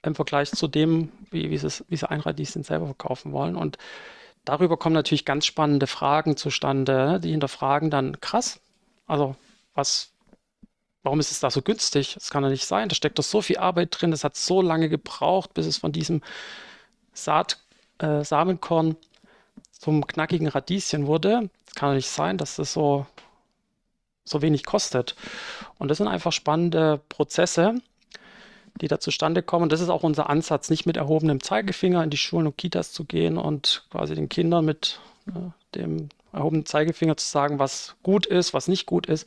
im 0.06 0.14
Vergleich 0.14 0.50
zu 0.50 0.68
dem, 0.68 1.10
wie, 1.30 1.50
wie, 1.50 1.58
sie, 1.58 1.84
wie 1.88 1.96
sie 1.96 2.08
Einradieschen 2.08 2.62
selber 2.62 2.86
verkaufen 2.86 3.32
wollen. 3.32 3.56
Und 3.56 3.78
darüber 4.44 4.76
kommen 4.76 4.94
natürlich 4.94 5.24
ganz 5.24 5.46
spannende 5.46 5.86
Fragen 5.86 6.36
zustande, 6.36 7.20
die 7.20 7.30
hinterfragen 7.30 7.90
dann, 7.90 8.20
krass, 8.20 8.60
also 9.06 9.36
was, 9.74 10.12
warum 11.02 11.20
ist 11.20 11.30
es 11.30 11.40
da 11.40 11.50
so 11.50 11.62
günstig? 11.62 12.14
Das 12.14 12.30
kann 12.30 12.42
ja 12.42 12.50
nicht 12.50 12.66
sein. 12.66 12.88
Da 12.88 12.94
steckt 12.94 13.18
doch 13.18 13.24
so 13.24 13.42
viel 13.42 13.58
Arbeit 13.58 13.96
drin, 14.00 14.10
das 14.10 14.24
hat 14.24 14.36
so 14.36 14.62
lange 14.62 14.88
gebraucht, 14.88 15.54
bis 15.54 15.66
es 15.66 15.76
von 15.76 15.92
diesem 15.92 16.22
Saat, 17.12 17.58
äh, 17.98 18.24
Samenkorn 18.24 18.96
zum 19.72 20.06
knackigen 20.06 20.48
Radieschen 20.48 21.06
wurde. 21.06 21.50
Das 21.66 21.74
kann 21.74 21.90
ja 21.90 21.94
nicht 21.96 22.08
sein, 22.08 22.38
dass 22.38 22.56
das 22.56 22.72
so, 22.72 23.06
so 24.24 24.42
wenig 24.42 24.64
kostet. 24.64 25.14
Und 25.78 25.88
das 25.88 25.98
sind 25.98 26.08
einfach 26.08 26.32
spannende 26.32 27.00
Prozesse, 27.08 27.80
die 28.80 28.88
da 28.88 29.00
zustande 29.00 29.42
kommen. 29.42 29.68
das 29.68 29.80
ist 29.80 29.88
auch 29.88 30.02
unser 30.02 30.28
Ansatz, 30.28 30.70
nicht 30.70 30.86
mit 30.86 30.96
erhobenem 30.96 31.42
Zeigefinger 31.42 32.02
in 32.02 32.10
die 32.10 32.16
Schulen 32.16 32.46
und 32.46 32.58
Kitas 32.58 32.92
zu 32.92 33.04
gehen 33.04 33.38
und 33.38 33.84
quasi 33.90 34.14
den 34.14 34.28
Kindern 34.28 34.64
mit 34.64 35.00
äh, 35.28 35.32
dem 35.74 36.08
erhobenen 36.32 36.66
Zeigefinger 36.66 37.16
zu 37.16 37.26
sagen, 37.26 37.58
was 37.58 37.96
gut 38.02 38.26
ist, 38.26 38.52
was 38.54 38.68
nicht 38.68 38.86
gut 38.86 39.06
ist, 39.06 39.26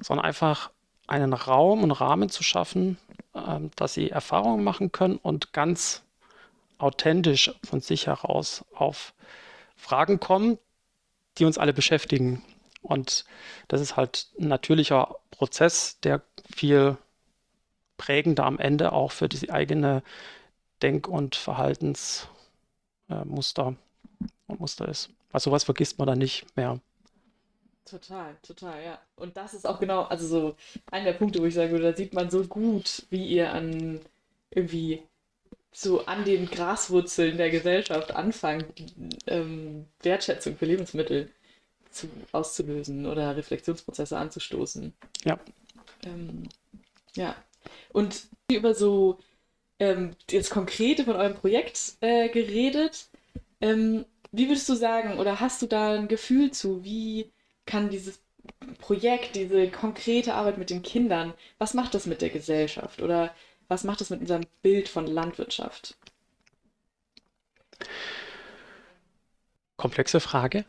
sondern 0.00 0.24
einfach 0.24 0.70
einen 1.06 1.32
Raum 1.32 1.82
und 1.82 1.90
Rahmen 1.90 2.30
zu 2.30 2.42
schaffen, 2.42 2.98
äh, 3.34 3.60
dass 3.76 3.94
sie 3.94 4.10
Erfahrungen 4.10 4.64
machen 4.64 4.92
können 4.92 5.16
und 5.16 5.52
ganz 5.52 6.02
authentisch 6.78 7.52
von 7.64 7.80
sich 7.80 8.06
heraus 8.06 8.64
auf 8.74 9.14
Fragen 9.76 10.20
kommen, 10.20 10.58
die 11.38 11.44
uns 11.44 11.58
alle 11.58 11.72
beschäftigen. 11.72 12.42
Und 12.82 13.24
das 13.68 13.80
ist 13.80 13.96
halt 13.96 14.28
ein 14.38 14.48
natürlicher 14.48 15.16
Prozess, 15.30 15.98
der 16.00 16.22
viel 16.54 16.96
prägender 17.96 18.44
am 18.44 18.58
Ende 18.58 18.92
auch 18.92 19.12
für 19.12 19.28
die 19.28 19.50
eigene 19.50 20.02
Denk- 20.82 21.08
und 21.08 21.36
Verhaltensmuster 21.36 22.16
äh, 23.08 24.54
Muster 24.58 24.88
ist. 24.88 25.10
Also 25.32 25.50
sowas 25.50 25.64
vergisst 25.64 25.98
man 25.98 26.06
dann 26.06 26.18
nicht 26.18 26.44
mehr. 26.56 26.80
Total, 27.84 28.36
total, 28.42 28.82
ja. 28.82 28.98
Und 29.16 29.36
das 29.36 29.52
ist 29.52 29.66
auch 29.66 29.78
genau, 29.78 30.02
also 30.04 30.26
so 30.26 30.56
einer 30.90 31.06
der 31.06 31.18
Punkte, 31.18 31.40
wo 31.40 31.44
ich 31.44 31.54
sage, 31.54 31.78
da 31.78 31.94
sieht 31.94 32.14
man 32.14 32.30
so 32.30 32.44
gut, 32.44 33.04
wie 33.10 33.26
ihr 33.26 33.52
an 33.52 34.00
irgendwie 34.50 35.02
so 35.72 36.06
an 36.06 36.24
den 36.24 36.46
Graswurzeln 36.46 37.36
der 37.36 37.50
Gesellschaft 37.50 38.12
anfangt, 38.12 38.66
ähm, 39.26 39.86
Wertschätzung 40.02 40.56
für 40.56 40.66
Lebensmittel 40.66 41.30
zu, 41.90 42.08
auszulösen 42.32 43.06
oder 43.06 43.36
Reflexionsprozesse 43.36 44.16
anzustoßen. 44.16 44.94
Ja. 45.24 45.38
Ähm, 46.04 46.48
ja, 47.16 47.34
und 47.92 48.26
über 48.50 48.74
so 48.74 49.18
ähm, 49.78 50.12
das 50.28 50.50
Konkrete 50.50 51.04
von 51.04 51.16
eurem 51.16 51.34
Projekt 51.34 51.96
äh, 52.00 52.28
geredet. 52.28 53.08
Ähm, 53.60 54.04
wie 54.32 54.48
würdest 54.48 54.68
du 54.68 54.74
sagen, 54.74 55.18
oder 55.18 55.40
hast 55.40 55.62
du 55.62 55.66
da 55.66 55.94
ein 55.94 56.08
Gefühl 56.08 56.50
zu, 56.50 56.84
wie 56.84 57.30
kann 57.66 57.90
dieses 57.90 58.20
Projekt, 58.78 59.36
diese 59.36 59.70
konkrete 59.70 60.34
Arbeit 60.34 60.58
mit 60.58 60.70
den 60.70 60.82
Kindern, 60.82 61.34
was 61.58 61.74
macht 61.74 61.94
das 61.94 62.06
mit 62.06 62.20
der 62.20 62.30
Gesellschaft 62.30 63.00
oder 63.00 63.34
was 63.68 63.84
macht 63.84 64.00
das 64.00 64.10
mit 64.10 64.20
unserem 64.20 64.44
Bild 64.62 64.88
von 64.88 65.06
Landwirtschaft? 65.06 65.96
Komplexe 69.76 70.20
Frage. 70.20 70.64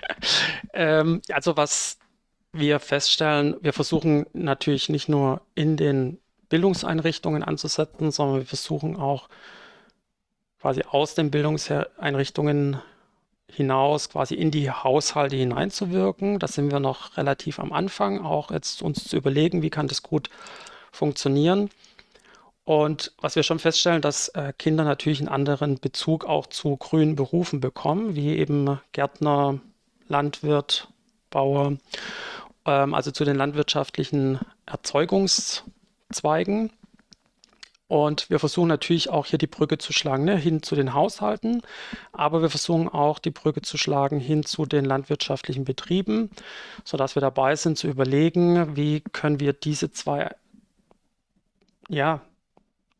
ähm, 0.72 1.22
also 1.30 1.56
was 1.56 1.98
wir 2.58 2.80
feststellen, 2.80 3.56
wir 3.60 3.72
versuchen 3.72 4.26
natürlich 4.32 4.88
nicht 4.88 5.08
nur 5.08 5.42
in 5.54 5.76
den 5.76 6.18
Bildungseinrichtungen 6.48 7.42
anzusetzen, 7.42 8.10
sondern 8.10 8.40
wir 8.40 8.46
versuchen 8.46 8.96
auch 8.96 9.28
quasi 10.60 10.82
aus 10.88 11.14
den 11.14 11.30
Bildungseinrichtungen 11.30 12.80
hinaus 13.50 14.08
quasi 14.10 14.34
in 14.34 14.50
die 14.50 14.70
Haushalte 14.70 15.36
hineinzuwirken. 15.36 16.38
Da 16.38 16.48
sind 16.48 16.70
wir 16.70 16.80
noch 16.80 17.16
relativ 17.16 17.58
am 17.58 17.72
Anfang, 17.72 18.24
auch 18.24 18.50
jetzt 18.50 18.82
uns 18.82 19.04
zu 19.04 19.16
überlegen, 19.16 19.62
wie 19.62 19.70
kann 19.70 19.88
das 19.88 20.02
gut 20.02 20.30
funktionieren. 20.92 21.70
Und 22.64 23.12
was 23.20 23.36
wir 23.36 23.44
schon 23.44 23.60
feststellen, 23.60 24.02
dass 24.02 24.28
äh, 24.30 24.52
Kinder 24.58 24.82
natürlich 24.82 25.20
einen 25.20 25.28
anderen 25.28 25.78
Bezug 25.78 26.24
auch 26.24 26.48
zu 26.48 26.76
grünen 26.76 27.14
Berufen 27.14 27.60
bekommen, 27.60 28.16
wie 28.16 28.36
eben 28.36 28.80
Gärtner, 28.90 29.60
Landwirt, 30.08 30.88
Bauer 31.30 31.76
ähm, 32.66 32.94
also 32.94 33.10
zu 33.10 33.24
den 33.24 33.36
landwirtschaftlichen 33.36 34.40
Erzeugungszweigen. 34.66 36.70
Und 37.88 38.30
wir 38.30 38.40
versuchen 38.40 38.66
natürlich 38.66 39.10
auch 39.10 39.26
hier 39.26 39.38
die 39.38 39.46
Brücke 39.46 39.78
zu 39.78 39.92
schlagen, 39.92 40.24
ne, 40.24 40.36
hin 40.36 40.60
zu 40.62 40.74
den 40.74 40.92
Haushalten, 40.92 41.62
aber 42.12 42.42
wir 42.42 42.50
versuchen 42.50 42.88
auch 42.88 43.20
die 43.20 43.30
Brücke 43.30 43.62
zu 43.62 43.78
schlagen 43.78 44.18
hin 44.18 44.44
zu 44.44 44.66
den 44.66 44.84
landwirtschaftlichen 44.84 45.64
Betrieben, 45.64 46.30
sodass 46.84 47.14
wir 47.14 47.20
dabei 47.20 47.54
sind 47.54 47.78
zu 47.78 47.86
überlegen, 47.86 48.76
wie 48.76 49.02
können 49.12 49.38
wir 49.38 49.52
diese 49.52 49.92
zwei 49.92 50.34
ja, 51.88 52.22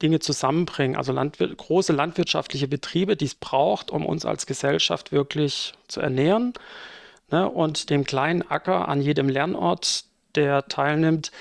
Dinge 0.02 0.20
zusammenbringen. 0.20 0.96
Also 0.96 1.12
Landwir 1.12 1.55
große 1.55 1.92
landwirtschaftliche 1.92 2.68
Betriebe, 2.68 3.16
die 3.16 3.24
es 3.24 3.35
braucht, 3.35 3.90
um 3.90 4.07
uns 4.07 4.24
als 4.24 4.46
Gesellschaft 4.46 5.11
wirklich 5.11 5.74
zu 5.88 6.00
ernähren. 6.00 6.52
Ne, 7.31 7.49
und 7.49 7.91
dem 7.91 8.05
kleinen 8.05 8.49
Acker 8.49 8.89
an 8.89 9.03
jedem 9.03 9.29
Lernort, 9.29 10.05
der 10.37 10.69
teilnimmt, 10.69 11.33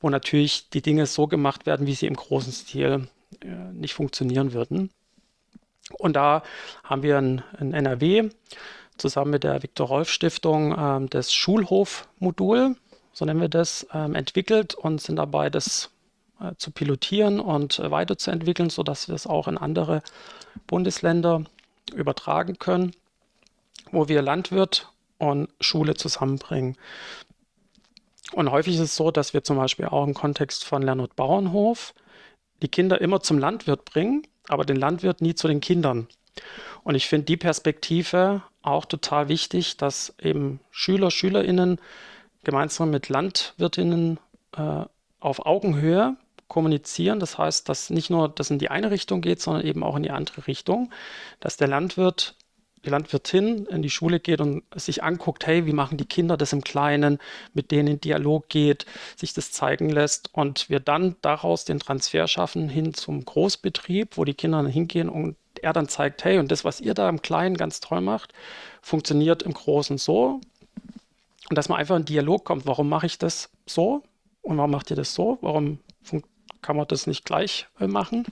wo 0.00 0.10
natürlich 0.10 0.68
die 0.68 0.82
Dinge 0.82 1.06
so 1.06 1.26
gemacht 1.26 1.64
werden, 1.64 1.86
wie 1.86 1.94
sie 1.94 2.06
im 2.06 2.16
großen 2.16 2.52
Stil 2.52 3.08
äh, 3.40 3.46
nicht 3.72 3.94
funktionieren 3.94 4.52
würden. 4.52 4.90
Und 5.98 6.16
da 6.16 6.42
haben 6.84 7.02
wir 7.02 7.18
in, 7.18 7.42
NRW 7.58 8.28
zusammen 8.98 9.30
mit 9.30 9.44
der 9.44 9.62
Viktor 9.62 9.88
Rolf 9.88 10.10
Stiftung 10.10 10.76
ähm, 10.78 11.10
das 11.10 11.32
Schulhofmodul, 11.32 12.76
so 13.14 13.24
nennen 13.24 13.40
wir 13.40 13.48
das, 13.48 13.86
ähm, 13.94 14.14
entwickelt 14.14 14.74
und 14.74 15.00
sind 15.00 15.16
dabei, 15.16 15.48
das 15.48 15.90
äh, 16.40 16.54
zu 16.56 16.70
pilotieren 16.70 17.40
und 17.40 17.78
äh, 17.78 17.90
weiterzuentwickeln, 17.90 18.68
sodass 18.68 19.08
wir 19.08 19.14
es 19.14 19.26
auch 19.26 19.48
in 19.48 19.56
andere 19.56 20.02
Bundesländer 20.66 21.44
übertragen 21.94 22.58
können, 22.58 22.92
wo 23.90 24.08
wir 24.08 24.20
Landwirt 24.20 24.91
und 25.22 25.48
Schule 25.60 25.94
zusammenbringen. 25.94 26.76
Und 28.32 28.50
häufig 28.50 28.74
ist 28.74 28.80
es 28.80 28.96
so, 28.96 29.10
dass 29.10 29.34
wir 29.34 29.44
zum 29.44 29.56
Beispiel 29.56 29.86
auch 29.86 30.04
im 30.04 30.14
Kontext 30.14 30.64
von 30.64 30.82
Lernort 30.82 31.14
Bauernhof 31.16 31.94
die 32.62 32.68
Kinder 32.68 33.00
immer 33.00 33.20
zum 33.20 33.38
Landwirt 33.38 33.84
bringen, 33.84 34.26
aber 34.48 34.64
den 34.64 34.76
Landwirt 34.76 35.20
nie 35.20 35.34
zu 35.34 35.46
den 35.46 35.60
Kindern. 35.60 36.08
Und 36.82 36.94
ich 36.94 37.06
finde 37.06 37.26
die 37.26 37.36
Perspektive 37.36 38.42
auch 38.62 38.84
total 38.84 39.28
wichtig, 39.28 39.76
dass 39.76 40.14
eben 40.20 40.60
Schüler, 40.70 41.10
Schülerinnen 41.10 41.78
gemeinsam 42.42 42.90
mit 42.90 43.08
Landwirtinnen 43.08 44.18
äh, 44.56 44.84
auf 45.20 45.46
Augenhöhe 45.46 46.16
kommunizieren. 46.48 47.20
Das 47.20 47.38
heißt, 47.38 47.68
dass 47.68 47.90
nicht 47.90 48.10
nur 48.10 48.28
das 48.28 48.50
in 48.50 48.58
die 48.58 48.70
eine 48.70 48.90
Richtung 48.90 49.20
geht, 49.20 49.40
sondern 49.40 49.64
eben 49.64 49.84
auch 49.84 49.96
in 49.96 50.02
die 50.02 50.10
andere 50.10 50.46
Richtung. 50.46 50.90
Dass 51.38 51.56
der 51.56 51.68
Landwirt 51.68 52.34
die 52.84 52.90
Landwirtin 52.90 53.66
in 53.66 53.82
die 53.82 53.90
Schule 53.90 54.20
geht 54.20 54.40
und 54.40 54.64
sich 54.74 55.02
anguckt, 55.02 55.46
hey, 55.46 55.66
wie 55.66 55.72
machen 55.72 55.98
die 55.98 56.04
Kinder 56.04 56.36
das 56.36 56.52
im 56.52 56.64
Kleinen, 56.64 57.18
mit 57.54 57.70
denen 57.70 57.88
in 57.88 58.00
Dialog 58.00 58.48
geht, 58.48 58.86
sich 59.16 59.32
das 59.34 59.52
zeigen 59.52 59.88
lässt 59.88 60.30
und 60.32 60.68
wir 60.68 60.80
dann 60.80 61.16
daraus 61.22 61.64
den 61.64 61.78
Transfer 61.78 62.26
schaffen 62.26 62.68
hin 62.68 62.94
zum 62.94 63.24
Großbetrieb, 63.24 64.16
wo 64.16 64.24
die 64.24 64.34
Kinder 64.34 64.62
dann 64.62 64.70
hingehen 64.70 65.08
und 65.08 65.36
er 65.62 65.72
dann 65.72 65.88
zeigt, 65.88 66.24
hey, 66.24 66.38
und 66.38 66.50
das, 66.50 66.64
was 66.64 66.80
ihr 66.80 66.94
da 66.94 67.08
im 67.08 67.22
Kleinen 67.22 67.56
ganz 67.56 67.80
toll 67.80 68.00
macht, 68.00 68.32
funktioniert 68.80 69.42
im 69.42 69.54
Großen 69.54 69.96
so. 69.98 70.40
Und 71.48 71.58
dass 71.58 71.68
man 71.68 71.78
einfach 71.78 71.96
in 71.96 72.04
Dialog 72.04 72.44
kommt, 72.44 72.66
warum 72.66 72.88
mache 72.88 73.06
ich 73.06 73.18
das 73.18 73.50
so 73.66 74.02
und 74.40 74.56
warum 74.56 74.70
macht 74.70 74.90
ihr 74.90 74.96
das 74.96 75.14
so? 75.14 75.38
Warum 75.40 75.78
kann 76.62 76.76
man 76.76 76.88
das 76.88 77.06
nicht 77.06 77.24
gleich 77.24 77.66
äh, 77.78 77.86
machen? 77.86 78.24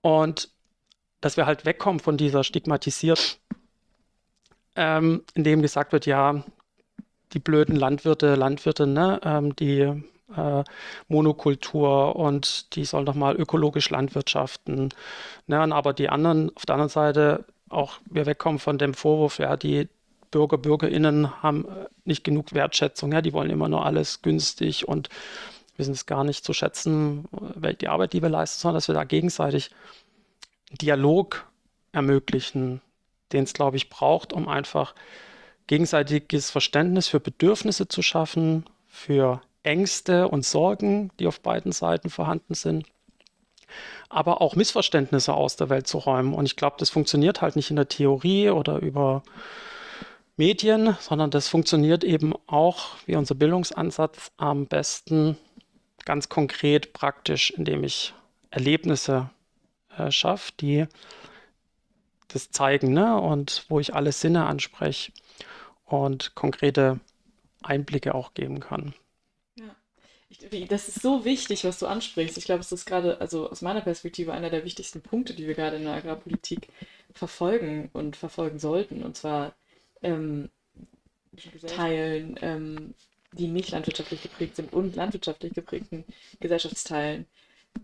Und 0.00 0.50
dass 1.20 1.36
wir 1.36 1.46
halt 1.46 1.64
wegkommen 1.64 2.00
von 2.00 2.16
dieser 2.16 2.44
Stigmatisierung, 2.44 3.18
ähm, 4.76 5.24
indem 5.34 5.62
gesagt 5.62 5.92
wird, 5.92 6.06
ja, 6.06 6.44
die 7.32 7.40
blöden 7.40 7.76
Landwirte, 7.76 8.34
Landwirte, 8.36 8.86
ne, 8.86 9.20
ähm, 9.22 9.54
die 9.56 9.80
äh, 9.80 10.64
Monokultur 11.08 12.16
und 12.16 12.74
die 12.76 12.84
sollen 12.84 13.06
doch 13.06 13.14
mal 13.14 13.36
ökologisch 13.36 13.90
landwirtschaften. 13.90 14.90
Ne, 15.46 15.74
aber 15.74 15.92
die 15.92 16.08
anderen, 16.08 16.54
auf 16.56 16.64
der 16.64 16.76
anderen 16.76 16.90
Seite 16.90 17.44
auch 17.70 17.98
wir 18.06 18.26
wegkommen 18.26 18.58
von 18.58 18.78
dem 18.78 18.94
Vorwurf, 18.94 19.38
ja, 19.38 19.56
die 19.56 19.88
Bürger, 20.30 20.58
BürgerInnen 20.58 21.42
haben 21.42 21.66
äh, 21.66 21.86
nicht 22.04 22.24
genug 22.24 22.54
Wertschätzung, 22.54 23.12
ja, 23.12 23.22
die 23.22 23.32
wollen 23.32 23.50
immer 23.50 23.68
nur 23.68 23.84
alles 23.84 24.22
günstig 24.22 24.86
und 24.86 25.08
wissen 25.76 25.92
es 25.92 26.06
gar 26.06 26.24
nicht 26.24 26.44
zu 26.44 26.52
schätzen, 26.52 27.26
die 27.80 27.88
Arbeit, 27.88 28.12
die 28.12 28.20
wir 28.20 28.28
leisten, 28.28 28.60
sondern 28.60 28.76
dass 28.76 28.88
wir 28.88 28.94
da 28.94 29.04
gegenseitig 29.04 29.70
Dialog 30.72 31.46
ermöglichen, 31.92 32.80
den 33.32 33.44
es, 33.44 33.52
glaube 33.52 33.76
ich, 33.76 33.90
braucht, 33.90 34.32
um 34.32 34.48
einfach 34.48 34.94
gegenseitiges 35.66 36.50
Verständnis 36.50 37.08
für 37.08 37.20
Bedürfnisse 37.20 37.88
zu 37.88 38.02
schaffen, 38.02 38.64
für 38.86 39.40
Ängste 39.62 40.28
und 40.28 40.44
Sorgen, 40.44 41.10
die 41.18 41.26
auf 41.26 41.40
beiden 41.40 41.72
Seiten 41.72 42.10
vorhanden 42.10 42.54
sind, 42.54 42.86
aber 44.08 44.40
auch 44.40 44.56
Missverständnisse 44.56 45.34
aus 45.34 45.56
der 45.56 45.68
Welt 45.68 45.86
zu 45.86 45.98
räumen. 45.98 46.34
Und 46.34 46.46
ich 46.46 46.56
glaube, 46.56 46.76
das 46.78 46.90
funktioniert 46.90 47.42
halt 47.42 47.56
nicht 47.56 47.70
in 47.70 47.76
der 47.76 47.88
Theorie 47.88 48.50
oder 48.50 48.78
über 48.78 49.22
Medien, 50.36 50.96
sondern 51.00 51.30
das 51.30 51.48
funktioniert 51.48 52.04
eben 52.04 52.32
auch, 52.46 52.96
wie 53.06 53.16
unser 53.16 53.34
Bildungsansatz, 53.34 54.30
am 54.36 54.66
besten 54.66 55.36
ganz 56.04 56.28
konkret, 56.28 56.92
praktisch, 56.94 57.50
indem 57.50 57.84
ich 57.84 58.14
Erlebnisse 58.50 59.28
äh, 59.98 60.10
schaffe, 60.10 60.52
die 60.60 60.86
das 62.28 62.50
zeigen 62.50 62.92
ne? 62.92 63.20
und 63.20 63.64
wo 63.68 63.80
ich 63.80 63.94
alle 63.94 64.12
Sinne 64.12 64.46
anspreche 64.46 65.12
und 65.86 66.34
konkrete 66.34 67.00
Einblicke 67.62 68.14
auch 68.14 68.34
geben 68.34 68.60
kann. 68.60 68.94
Das 70.68 70.88
ist 70.88 71.00
so 71.00 71.24
wichtig, 71.24 71.64
was 71.64 71.78
du 71.78 71.86
ansprichst. 71.86 72.36
Ich 72.36 72.44
glaube, 72.44 72.60
es 72.60 72.70
ist 72.70 72.84
gerade, 72.84 73.20
also 73.20 73.50
aus 73.50 73.62
meiner 73.62 73.80
Perspektive, 73.80 74.32
einer 74.32 74.50
der 74.50 74.64
wichtigsten 74.64 75.00
Punkte, 75.00 75.34
die 75.34 75.46
wir 75.46 75.54
gerade 75.54 75.76
in 75.76 75.84
der 75.84 75.94
Agrarpolitik 75.94 76.68
verfolgen 77.12 77.88
und 77.94 78.14
verfolgen 78.14 78.58
sollten. 78.58 79.02
Und 79.02 79.16
zwar 79.16 79.54
ähm, 80.02 80.50
Teilen, 81.66 82.38
ähm, 82.42 82.94
die 83.32 83.48
nicht 83.48 83.70
landwirtschaftlich 83.70 84.22
geprägt 84.22 84.56
sind 84.56 84.72
und 84.72 84.96
landwirtschaftlich 84.96 85.54
geprägten 85.54 86.04
Gesellschaftsteilen 86.40 87.26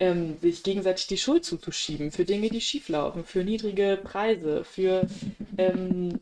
ähm, 0.00 0.38
sich 0.40 0.62
gegenseitig 0.62 1.06
die 1.06 1.18
Schuld 1.18 1.44
zuzuschieben 1.44 2.10
für 2.10 2.24
Dinge, 2.24 2.50
die 2.50 2.60
schieflaufen, 2.60 3.24
für 3.24 3.44
niedrige 3.44 3.98
Preise, 4.02 4.64
für, 4.64 5.06
ähm, 5.58 6.20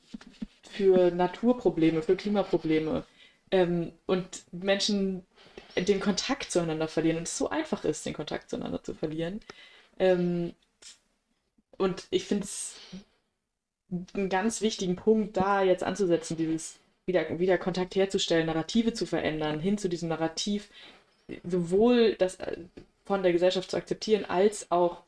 für 0.70 1.10
Naturprobleme, 1.10 2.02
für 2.02 2.16
Klimaprobleme 2.16 3.04
ähm, 3.50 3.92
und 4.06 4.44
Menschen 4.52 5.24
den 5.76 6.00
Kontakt 6.00 6.50
zueinander 6.50 6.88
verlieren 6.88 7.18
und 7.18 7.28
es 7.28 7.38
so 7.38 7.48
einfach 7.48 7.84
ist, 7.84 8.04
den 8.04 8.12
Kontakt 8.12 8.50
zueinander 8.50 8.82
zu 8.82 8.94
verlieren. 8.94 9.40
Ähm, 9.98 10.54
und 11.78 12.06
ich 12.10 12.24
finde 12.24 12.44
es 12.44 12.76
einen 14.14 14.28
ganz 14.28 14.60
wichtigen 14.60 14.96
Punkt, 14.96 15.36
da 15.36 15.62
jetzt 15.62 15.82
anzusetzen, 15.82 16.36
dieses 16.36 16.78
wieder, 17.06 17.38
wieder 17.38 17.58
Kontakt 17.58 17.94
herzustellen, 17.94 18.46
Narrative 18.46 18.92
zu 18.92 19.06
verändern, 19.06 19.60
hin 19.60 19.78
zu 19.78 19.88
diesem 19.88 20.08
Narrativ, 20.08 20.68
sowohl 21.44 22.14
das 22.14 22.38
von 23.04 23.22
der 23.22 23.32
Gesellschaft 23.32 23.70
zu 23.70 23.76
akzeptieren, 23.76 24.24
als 24.24 24.70
auch 24.70 25.02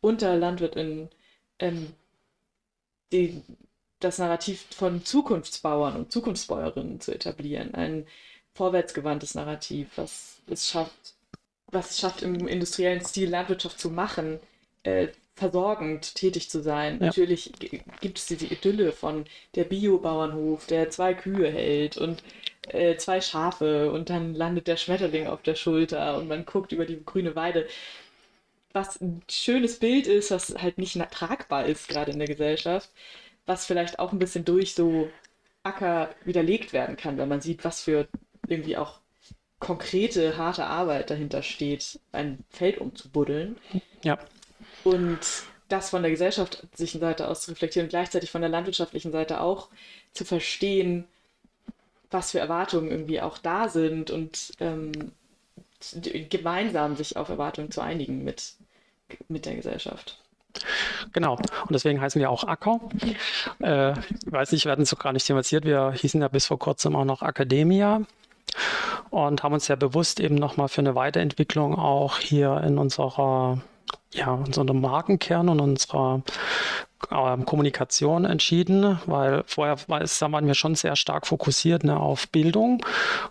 unter 0.00 0.36
LandwirtInnen 0.36 1.10
ähm, 1.58 1.92
die, 3.12 3.42
das 3.98 4.18
Narrativ 4.18 4.64
von 4.70 5.04
Zukunftsbauern 5.04 5.96
und 5.96 6.12
Zukunftsbäuerinnen 6.12 7.00
zu 7.00 7.12
etablieren. 7.12 7.74
Ein 7.74 8.06
vorwärtsgewandtes 8.54 9.34
Narrativ, 9.34 9.88
was 9.96 10.40
es 10.48 10.68
schafft, 10.68 11.14
was 11.66 11.90
es 11.90 12.00
schafft, 12.00 12.22
im 12.22 12.48
industriellen 12.48 13.04
Stil 13.04 13.30
Landwirtschaft 13.30 13.78
zu 13.78 13.90
machen, 13.90 14.40
äh, 14.82 15.08
versorgend 15.34 16.14
tätig 16.14 16.50
zu 16.50 16.62
sein. 16.62 16.98
Ja. 17.00 17.06
Natürlich 17.06 17.52
gibt 18.00 18.18
es 18.18 18.26
diese 18.26 18.46
Idylle 18.46 18.92
von 18.92 19.24
der 19.54 19.64
Bio-Bauernhof, 19.64 20.66
der 20.66 20.90
zwei 20.90 21.14
Kühe 21.14 21.50
hält 21.50 21.96
und 21.96 22.22
äh, 22.74 22.96
zwei 22.96 23.20
Schafe 23.20 23.90
und 23.92 24.10
dann 24.10 24.34
landet 24.34 24.66
der 24.66 24.76
Schmetterling 24.76 25.26
auf 25.26 25.42
der 25.42 25.54
Schulter 25.54 26.16
und 26.18 26.28
man 26.28 26.44
guckt 26.44 26.72
über 26.72 26.86
die 26.86 27.04
grüne 27.04 27.36
Weide. 27.36 27.66
Was 28.72 29.00
ein 29.00 29.22
schönes 29.28 29.78
Bild 29.78 30.06
ist, 30.06 30.30
was 30.30 30.54
halt 30.56 30.78
nicht 30.78 30.98
tragbar 31.10 31.66
ist, 31.66 31.88
gerade 31.88 32.12
in 32.12 32.18
der 32.18 32.28
Gesellschaft, 32.28 32.90
was 33.46 33.66
vielleicht 33.66 33.98
auch 33.98 34.12
ein 34.12 34.18
bisschen 34.18 34.44
durch 34.44 34.74
so 34.74 35.10
Acker 35.62 36.10
widerlegt 36.24 36.72
werden 36.72 36.96
kann, 36.96 37.18
wenn 37.18 37.28
man 37.28 37.40
sieht, 37.40 37.64
was 37.64 37.82
für 37.82 38.08
irgendwie 38.46 38.76
auch 38.76 39.00
konkrete, 39.58 40.36
harte 40.38 40.64
Arbeit 40.64 41.10
dahinter 41.10 41.42
steht, 41.42 42.00
ein 42.12 42.44
Feld 42.48 42.78
umzubuddeln. 42.78 43.58
Ja. 44.02 44.18
Und 44.84 45.20
das 45.68 45.90
von 45.90 46.02
der 46.02 46.10
gesellschaftlichen 46.10 47.00
Seite 47.00 47.28
aus 47.28 47.42
zu 47.42 47.52
reflektieren 47.52 47.86
und 47.86 47.90
gleichzeitig 47.90 48.30
von 48.30 48.40
der 48.40 48.50
landwirtschaftlichen 48.50 49.12
Seite 49.12 49.40
auch 49.40 49.68
zu 50.12 50.24
verstehen, 50.24 51.06
was 52.10 52.32
für 52.32 52.38
Erwartungen 52.38 52.90
irgendwie 52.90 53.20
auch 53.20 53.38
da 53.38 53.68
sind 53.68 54.10
und 54.10 54.52
ähm, 54.60 54.92
gemeinsam 56.28 56.96
sich 56.96 57.16
auf 57.16 57.28
Erwartungen 57.28 57.70
zu 57.70 57.80
einigen 57.80 58.24
mit, 58.24 58.54
mit 59.28 59.46
der 59.46 59.56
Gesellschaft. 59.56 60.18
Genau, 61.12 61.36
und 61.36 61.70
deswegen 61.70 62.00
heißen 62.00 62.20
wir 62.20 62.30
auch 62.30 62.44
Acker. 62.44 62.80
Äh, 63.62 63.92
ich 63.92 64.32
weiß 64.32 64.52
nicht, 64.52 64.64
wir 64.64 64.72
hatten 64.72 64.82
es 64.82 64.90
so 64.90 64.96
gar 64.96 65.12
nicht 65.12 65.26
thematisiert, 65.26 65.64
wir 65.64 65.92
hießen 65.92 66.20
ja 66.20 66.28
bis 66.28 66.46
vor 66.46 66.58
kurzem 66.58 66.96
auch 66.96 67.04
noch 67.04 67.22
Academia. 67.22 68.02
und 69.10 69.42
haben 69.42 69.54
uns 69.54 69.66
sehr 69.66 69.76
bewusst 69.76 70.18
eben 70.18 70.34
nochmal 70.34 70.68
für 70.68 70.80
eine 70.80 70.94
Weiterentwicklung 70.94 71.76
auch 71.76 72.18
hier 72.18 72.60
in 72.64 72.78
unserer 72.78 73.60
ja, 74.12 74.32
unserem 74.32 74.80
Markenkern 74.80 75.48
und 75.48 75.60
unserer 75.60 76.22
Kommunikation 77.00 78.24
entschieden, 78.24 78.98
weil 79.06 79.42
vorher 79.46 79.76
war 79.88 80.00
es, 80.00 80.20
waren 80.20 80.46
wir 80.46 80.54
schon 80.54 80.74
sehr 80.74 80.96
stark 80.96 81.26
fokussiert 81.26 81.84
ne, 81.84 81.98
auf 81.98 82.28
Bildung 82.28 82.84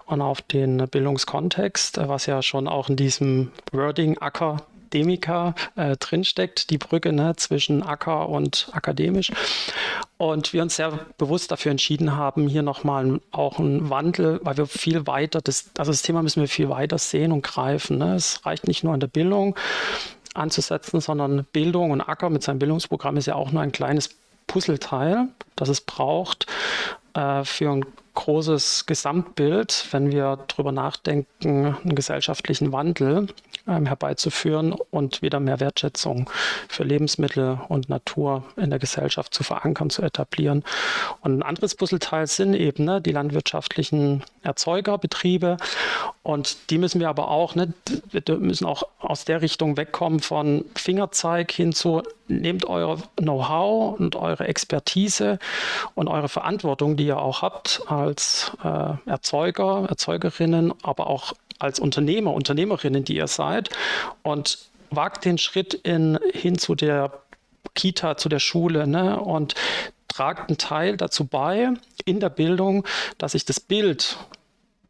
und 0.06 0.22
auf 0.22 0.42
den 0.42 0.88
Bildungskontext, 0.90 2.00
was 2.08 2.26
ja 2.26 2.42
schon 2.42 2.68
auch 2.68 2.90
in 2.90 2.96
diesem 2.96 3.52
Wording 3.72 4.18
Akademiker 4.18 5.56
äh, 5.76 5.96
drinsteckt, 5.98 6.70
die 6.70 6.78
Brücke 6.78 7.14
ne, 7.14 7.36
zwischen 7.36 7.84
Acker 7.84 8.30
und 8.30 8.70
akademisch. 8.74 9.32
Und 10.18 10.52
wir 10.52 10.62
uns 10.62 10.76
sehr 10.76 11.00
bewusst 11.18 11.52
dafür 11.52 11.72
entschieden 11.72 12.18
haben, 12.18 12.48
hier 12.48 12.64
nochmal 12.64 13.22
auch 13.32 13.60
einen 13.60 13.90
Wandel, 13.90 14.42
weil 14.44 14.58
wir 14.58 14.66
viel 14.66 15.08
weiter, 15.08 15.40
das, 15.42 15.72
also 15.78 15.92
das 15.92 16.02
Thema 16.02 16.22
müssen 16.22 16.42
wir 16.42 16.50
viel 16.50 16.70
weiter 16.70 16.98
sehen 16.98 17.32
und 17.32 17.44
greifen. 17.44 18.00
Ne? 18.00 18.16
Es 18.16 18.46
reicht 18.46 18.68
nicht 18.68 18.84
nur 18.84 18.94
in 18.94 19.00
der 19.00 19.08
Bildung, 19.08 19.56
anzusetzen, 20.34 21.02
sondern 21.02 21.46
Bildung 21.52 21.92
und 21.92 22.02
Acker 22.02 22.30
mit 22.30 22.44
seinem 22.44 22.60
Bildungsprogramm 22.60 23.18
ist 23.18 23.26
ja 23.26 23.36
auch 23.36 23.52
nur 23.52 23.62
ein 23.62 23.72
kleines 23.72 24.10
Puzzleteil, 24.48 25.28
das 25.56 25.70
es 25.70 25.82
braucht 25.82 26.48
äh, 27.14 27.44
für 27.44 27.72
ein 27.72 27.86
großes 28.20 28.86
Gesamtbild, 28.86 29.88
wenn 29.92 30.12
wir 30.12 30.40
darüber 30.50 30.74
nachdenken, 30.74 31.78
einen 31.84 31.96
gesellschaftlichen 31.96 32.74
Wandel 32.74 33.28
ähm, 33.66 33.86
herbeizuführen 33.86 34.74
und 34.92 35.22
wieder 35.22 35.40
mehr 35.40 35.62
Wertschätzung 35.62 36.30
für 36.68 36.84
Lebensmittel 36.84 37.60
und 37.70 37.88
Natur 37.88 38.44
in 38.58 38.72
der 38.72 38.80
Gesellschaft 38.80 39.34
zu 39.34 39.44
verankern, 39.44 39.90
zu 39.90 40.02
etablieren. 40.02 40.66
Und 41.22 41.38
ein 41.38 41.44
anderes 41.44 41.76
Puzzleteil 41.76 42.28
sind 42.28 42.56
eben 42.56 42.84
ne, 42.84 43.00
die 43.00 43.14
landwirtschaftlichen 43.14 44.24
Erzeugerbetriebe. 44.44 45.56
Und 46.22 46.70
die 46.72 46.78
müssen 46.78 47.00
wir 47.00 47.08
aber 47.08 47.30
auch, 47.30 47.56
ne, 47.56 47.74
wir 48.12 48.22
müssen 48.38 48.66
auch 48.66 48.84
aus 49.00 49.24
der 49.24 49.42
Richtung 49.42 49.78
wegkommen 49.78 50.20
von 50.20 50.66
Fingerzeig 50.76 51.54
hin 51.54 51.72
zu, 51.72 52.04
nehmt 52.30 52.66
euer 52.66 52.98
Know-how 53.18 54.00
und 54.00 54.16
eure 54.16 54.48
Expertise 54.48 55.40
und 55.96 56.08
eure 56.08 56.30
Verantwortung, 56.30 56.96
die 56.98 57.08
ihr 57.08 57.20
auch 57.20 57.42
habt 57.42 57.82
als 57.88 58.52
äh, 58.64 58.94
Erzeuger, 59.10 59.86
Erzeugerinnen, 59.90 60.74
aber 60.84 61.08
auch 61.08 61.34
als 61.60 61.80
Unternehmer, 61.80 62.34
Unternehmerinnen, 62.34 63.04
die 63.04 63.18
ihr 63.18 63.28
seid 63.28 63.70
und 64.24 64.70
wagt 64.92 65.26
den 65.26 65.38
Schritt 65.38 65.74
in, 65.74 66.18
hin 66.34 66.58
zu 66.58 66.76
der 66.76 67.12
Kita, 67.76 68.18
zu 68.18 68.30
der 68.30 68.40
Schule 68.40 68.88
ne? 68.88 69.20
und 69.20 69.56
tragt 70.08 70.50
einen 70.50 70.58
Teil 70.58 70.98
dazu 70.98 71.26
bei 71.26 71.70
in 72.06 72.20
der 72.20 72.30
Bildung, 72.30 72.86
dass 73.18 73.34
sich 73.34 73.46
das 73.46 73.60
Bild 73.60 74.18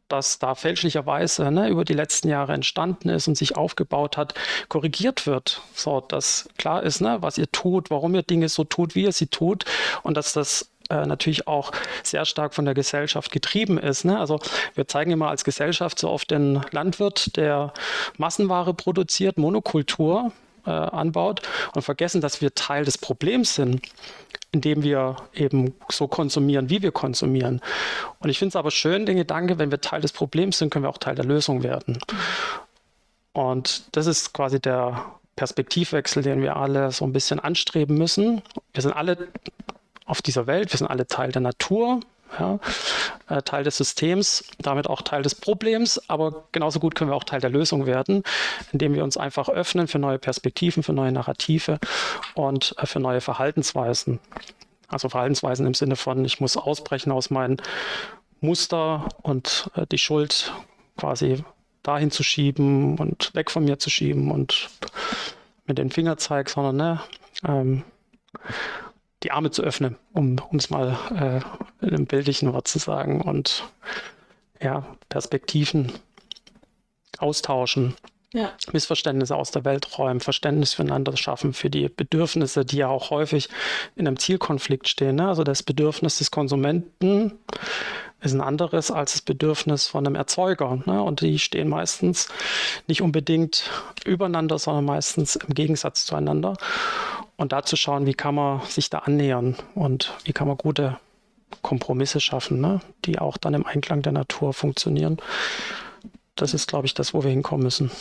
das 0.10 0.40
da 0.40 0.56
fälschlicherweise 0.56 1.52
ne, 1.52 1.70
über 1.70 1.86
die 1.86 1.94
letzten 1.94 2.30
Jahre 2.30 2.54
entstanden 2.54 3.10
ist 3.10 3.28
und 3.28 3.36
sich 3.36 3.56
aufgebaut 3.56 4.18
hat, 4.18 4.34
korrigiert 4.68 5.26
wird. 5.26 5.62
So, 5.74 6.02
dass 6.02 6.50
klar 6.58 6.84
ist, 6.84 7.02
ne, 7.02 7.18
was 7.22 7.38
ihr 7.38 7.52
tut, 7.52 7.90
warum 7.90 8.16
ihr 8.16 8.24
Dinge 8.24 8.50
so 8.50 8.64
tut, 8.64 8.96
wie 8.96 9.04
ihr 9.04 9.12
sie 9.12 9.28
tut 9.28 9.66
und 10.04 10.18
dass 10.18 10.34
das 10.34 10.70
äh, 10.90 11.06
natürlich 11.06 11.48
auch 11.48 11.72
sehr 12.04 12.26
stark 12.26 12.54
von 12.54 12.66
der 12.66 12.74
Gesellschaft 12.74 13.32
getrieben 13.32 13.78
ist. 13.78 14.06
Ne? 14.06 14.20
Also 14.20 14.40
wir 14.74 14.88
zeigen 14.88 15.12
immer 15.12 15.30
als 15.30 15.44
Gesellschaft 15.44 16.00
so 16.00 16.10
oft 16.10 16.32
den 16.32 16.62
Landwirt, 16.72 17.38
der 17.38 17.74
Massenware 18.18 18.74
produziert, 18.74 19.38
Monokultur 19.38 20.32
äh, 20.66 20.72
anbaut 20.72 21.42
und 21.76 21.84
vergessen, 21.84 22.22
dass 22.22 22.42
wir 22.42 22.56
Teil 22.56 22.86
des 22.86 22.98
Problems 22.98 23.56
sind 23.56 23.82
indem 24.52 24.84
wir 24.84 25.18
eben 25.34 25.76
so 25.90 26.08
konsumieren, 26.08 26.70
wie 26.70 26.82
wir 26.82 26.92
konsumieren. 26.92 27.62
Und 28.20 28.30
ich 28.30 28.40
finde 28.40 28.50
es 28.50 28.56
aber 28.56 28.72
schön, 28.72 29.06
den 29.06 29.18
Gedanke, 29.18 29.60
wenn 29.60 29.72
wir 29.72 29.82
Teil 29.82 30.02
des 30.02 30.12
Problems 30.12 30.58
sind, 30.58 30.72
können 30.72 30.86
wir 30.86 30.90
auch 30.90 30.98
Teil 30.98 31.16
der 31.16 31.26
Lösung 31.26 31.64
werden. 31.64 32.00
Und 33.34 33.84
das 33.96 34.08
ist 34.08 34.34
quasi 34.34 34.60
der 34.60 35.06
Perspektivwechsel, 35.36 36.24
den 36.24 36.42
wir 36.42 36.58
alle 36.58 36.92
so 36.92 37.06
ein 37.06 37.14
bisschen 37.14 37.40
anstreben 37.40 37.98
müssen. 37.98 38.42
Wir 38.74 38.82
sind 38.82 38.94
alle 38.94 39.30
auf 40.06 40.22
dieser 40.22 40.48
Welt. 40.48 40.74
Wir 40.74 40.78
sind 40.78 40.88
alle 40.88 41.08
Teil 41.08 41.32
der 41.32 41.42
Natur, 41.42 42.00
ja, 42.38 42.60
äh, 43.28 43.42
Teil 43.42 43.64
des 43.64 43.78
Systems, 43.78 44.44
damit 44.60 44.88
auch 44.88 45.02
Teil 45.02 45.22
des 45.24 45.36
Problems, 45.36 46.02
aber 46.10 46.44
genauso 46.52 46.80
gut 46.80 46.96
können 46.96 47.10
wir 47.10 47.16
auch 47.16 47.24
Teil 47.24 47.42
der 47.42 47.50
Lösung 47.50 47.86
werden, 47.86 48.24
indem 48.72 48.94
wir 48.94 49.04
uns 49.04 49.18
einfach 49.18 49.50
öffnen 49.50 49.88
für 49.88 50.00
neue 50.00 50.20
Perspektiven, 50.20 50.84
für 50.84 50.94
neue 50.94 51.12
Narrative 51.12 51.80
und 52.36 52.76
äh, 52.78 52.86
für 52.86 53.00
neue 53.00 53.22
Verhaltensweisen. 53.22 54.20
Also 54.88 55.10
Verhaltensweisen 55.10 55.66
im 55.66 55.74
Sinne 55.74 55.96
von, 55.96 56.26
ich 56.26 56.40
muss 56.40 56.58
ausbrechen 56.58 57.12
aus 57.12 57.30
meinem 57.30 57.58
Muster 58.42 59.08
und 59.22 59.70
äh, 59.76 59.86
die 59.88 59.98
Schuld 59.98 60.52
quasi 60.98 61.44
dahin 61.84 62.12
zu 62.12 62.24
schieben 62.24 62.98
und 62.98 63.34
weg 63.34 63.52
von 63.52 63.64
mir 63.64 63.80
zu 63.80 63.90
schieben 63.90 64.32
und 64.32 64.70
mit 65.66 65.78
den 65.78 65.92
Fingerzeig, 65.92 66.50
sondern 66.50 66.76
ne, 66.76 67.00
ähm, 67.48 67.84
die 69.24 69.32
Arme 69.32 69.52
zu 69.52 69.62
öffnen, 69.64 69.98
um 70.14 70.38
es 70.54 70.70
mal 70.70 70.98
äh, 71.12 71.86
in 71.86 71.94
einem 71.94 72.06
bildlichen 72.06 72.54
Wort 72.54 72.68
zu 72.68 72.80
sagen. 72.80 73.22
Und 73.22 73.64
ja, 74.62 74.86
Perspektiven 75.10 75.92
austauschen, 77.18 77.96
ja. 78.32 78.52
Missverständnisse 78.72 79.36
aus 79.36 79.50
der 79.50 79.66
Welt 79.66 79.98
räumen, 79.98 80.20
Verständnis 80.20 80.74
füreinander 80.74 81.18
schaffen, 81.18 81.54
für 81.54 81.72
die 81.72 81.90
Bedürfnisse, 81.90 82.64
die 82.64 82.78
ja 82.78 82.88
auch 82.88 83.10
häufig 83.10 83.50
in 83.96 84.08
einem 84.08 84.20
Zielkonflikt 84.20 84.88
stehen. 84.88 85.16
Ne? 85.16 85.28
Also 85.28 85.44
das 85.44 85.64
Bedürfnis 85.64 86.20
des 86.20 86.30
Konsumenten 86.30 87.40
ist 88.22 88.34
ein 88.34 88.42
anderes 88.42 88.92
als 88.92 89.14
das 89.14 89.22
Bedürfnis 89.22 89.88
von 89.88 90.06
einem 90.06 90.16
Erzeuger. 90.16 90.80
Ne? 90.86 91.02
Und 91.02 91.22
die 91.22 91.40
stehen 91.40 91.70
meistens 91.70 92.28
nicht 92.88 93.02
unbedingt 93.02 93.70
übereinander, 94.06 94.60
sondern 94.60 94.86
meistens 94.86 95.36
im 95.36 95.56
Gegensatz 95.56 96.06
zueinander. 96.06 96.56
Und 97.40 97.54
da 97.54 97.64
zu 97.64 97.78
schauen, 97.78 98.06
wie 98.06 98.14
kann 98.14 98.36
man 98.36 98.60
sich 98.66 98.90
da 98.90 99.00
annähern 99.00 99.56
und 99.74 100.14
wie 100.26 100.34
kann 100.34 100.50
man 100.50 100.58
gute 100.58 101.00
Kompromisse 101.62 102.20
schaffen, 102.20 102.60
ne? 102.60 102.82
die 103.06 103.18
auch 103.18 103.38
dann 103.38 103.54
im 103.54 103.66
Einklang 103.66 104.02
der 104.02 104.12
Natur 104.12 104.54
funktionieren. 104.54 105.16
Das 106.36 106.54
ist, 106.54 106.68
glaube 106.68 106.86
ich, 106.86 106.94
das, 106.96 107.14
wo 107.14 107.24
wir 107.24 107.32
hinkommen 107.32 107.64
müssen. 107.64 107.92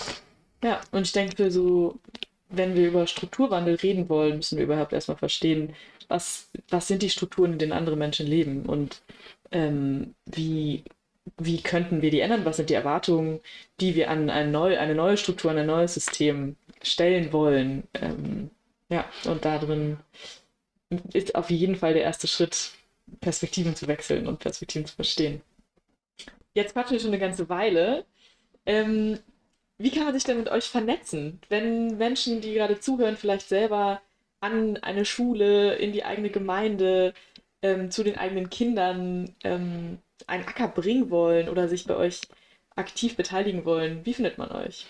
Ja, 0.64 0.80
und 0.90 1.02
ich 1.02 1.12
denke, 1.12 1.52
so, 1.52 2.00
wenn 2.48 2.74
wir 2.74 2.88
über 2.88 3.06
Strukturwandel 3.06 3.76
reden 3.76 4.08
wollen, 4.08 4.38
müssen 4.38 4.58
wir 4.58 4.64
überhaupt 4.64 4.92
erstmal 4.92 5.18
verstehen, 5.18 5.72
was, 6.08 6.50
was 6.68 6.88
sind 6.88 7.02
die 7.02 7.10
Strukturen, 7.10 7.52
in 7.52 7.58
denen 7.60 7.72
andere 7.72 7.94
Menschen 7.94 8.26
leben 8.26 8.66
und 8.66 9.02
ähm, 9.52 10.16
wie, 10.26 10.82
wie 11.36 11.62
könnten 11.62 12.02
wir 12.02 12.10
die 12.10 12.20
ändern? 12.20 12.44
Was 12.44 12.56
sind 12.56 12.70
die 12.70 12.74
Erwartungen, 12.74 13.38
die 13.78 13.94
wir 13.94 14.10
an 14.10 14.30
eine 14.30 14.50
neue, 14.50 14.80
eine 14.80 14.96
neue 14.96 15.16
Struktur, 15.16 15.52
an 15.52 15.58
ein 15.58 15.66
neues 15.66 15.94
System 15.94 16.56
stellen 16.82 17.32
wollen? 17.32 17.84
Ähm, 17.94 18.50
ja, 18.88 19.04
und 19.24 19.44
darin 19.44 19.98
ist 21.12 21.34
auf 21.34 21.50
jeden 21.50 21.76
Fall 21.76 21.94
der 21.94 22.02
erste 22.02 22.26
Schritt, 22.26 22.70
Perspektiven 23.20 23.74
zu 23.74 23.88
wechseln 23.88 24.26
und 24.26 24.38
Perspektiven 24.38 24.86
zu 24.86 24.94
verstehen. 24.94 25.40
Jetzt 26.54 26.72
quatschen 26.72 26.92
wir 26.92 27.00
schon 27.00 27.10
eine 27.10 27.18
ganze 27.18 27.48
Weile. 27.48 28.04
Ähm, 28.66 29.18
wie 29.78 29.90
kann 29.90 30.04
man 30.04 30.14
sich 30.14 30.24
denn 30.24 30.38
mit 30.38 30.48
euch 30.48 30.64
vernetzen, 30.64 31.40
wenn 31.48 31.96
Menschen, 31.98 32.40
die 32.40 32.54
gerade 32.54 32.80
zuhören, 32.80 33.16
vielleicht 33.16 33.48
selber 33.48 34.02
an 34.40 34.76
eine 34.78 35.04
Schule, 35.04 35.74
in 35.76 35.92
die 35.92 36.04
eigene 36.04 36.30
Gemeinde, 36.30 37.14
ähm, 37.62 37.90
zu 37.90 38.02
den 38.02 38.16
eigenen 38.16 38.50
Kindern 38.50 39.34
ähm, 39.44 39.98
einen 40.26 40.46
Acker 40.46 40.68
bringen 40.68 41.10
wollen 41.10 41.48
oder 41.48 41.68
sich 41.68 41.86
bei 41.86 41.96
euch 41.96 42.22
aktiv 42.78 43.16
beteiligen 43.16 43.64
wollen? 43.64 44.04
Wie 44.04 44.14
findet 44.14 44.38
man 44.38 44.50
euch? 44.50 44.86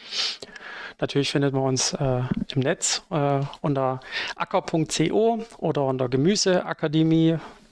Natürlich 1.01 1.31
findet 1.31 1.55
man 1.55 1.62
uns 1.62 1.92
äh, 1.92 2.22
im 2.55 2.61
Netz 2.61 3.03
äh, 3.11 3.40
unter 3.61 4.01
acker.co 4.37 5.44
oder 5.59 5.85
unter 5.85 6.09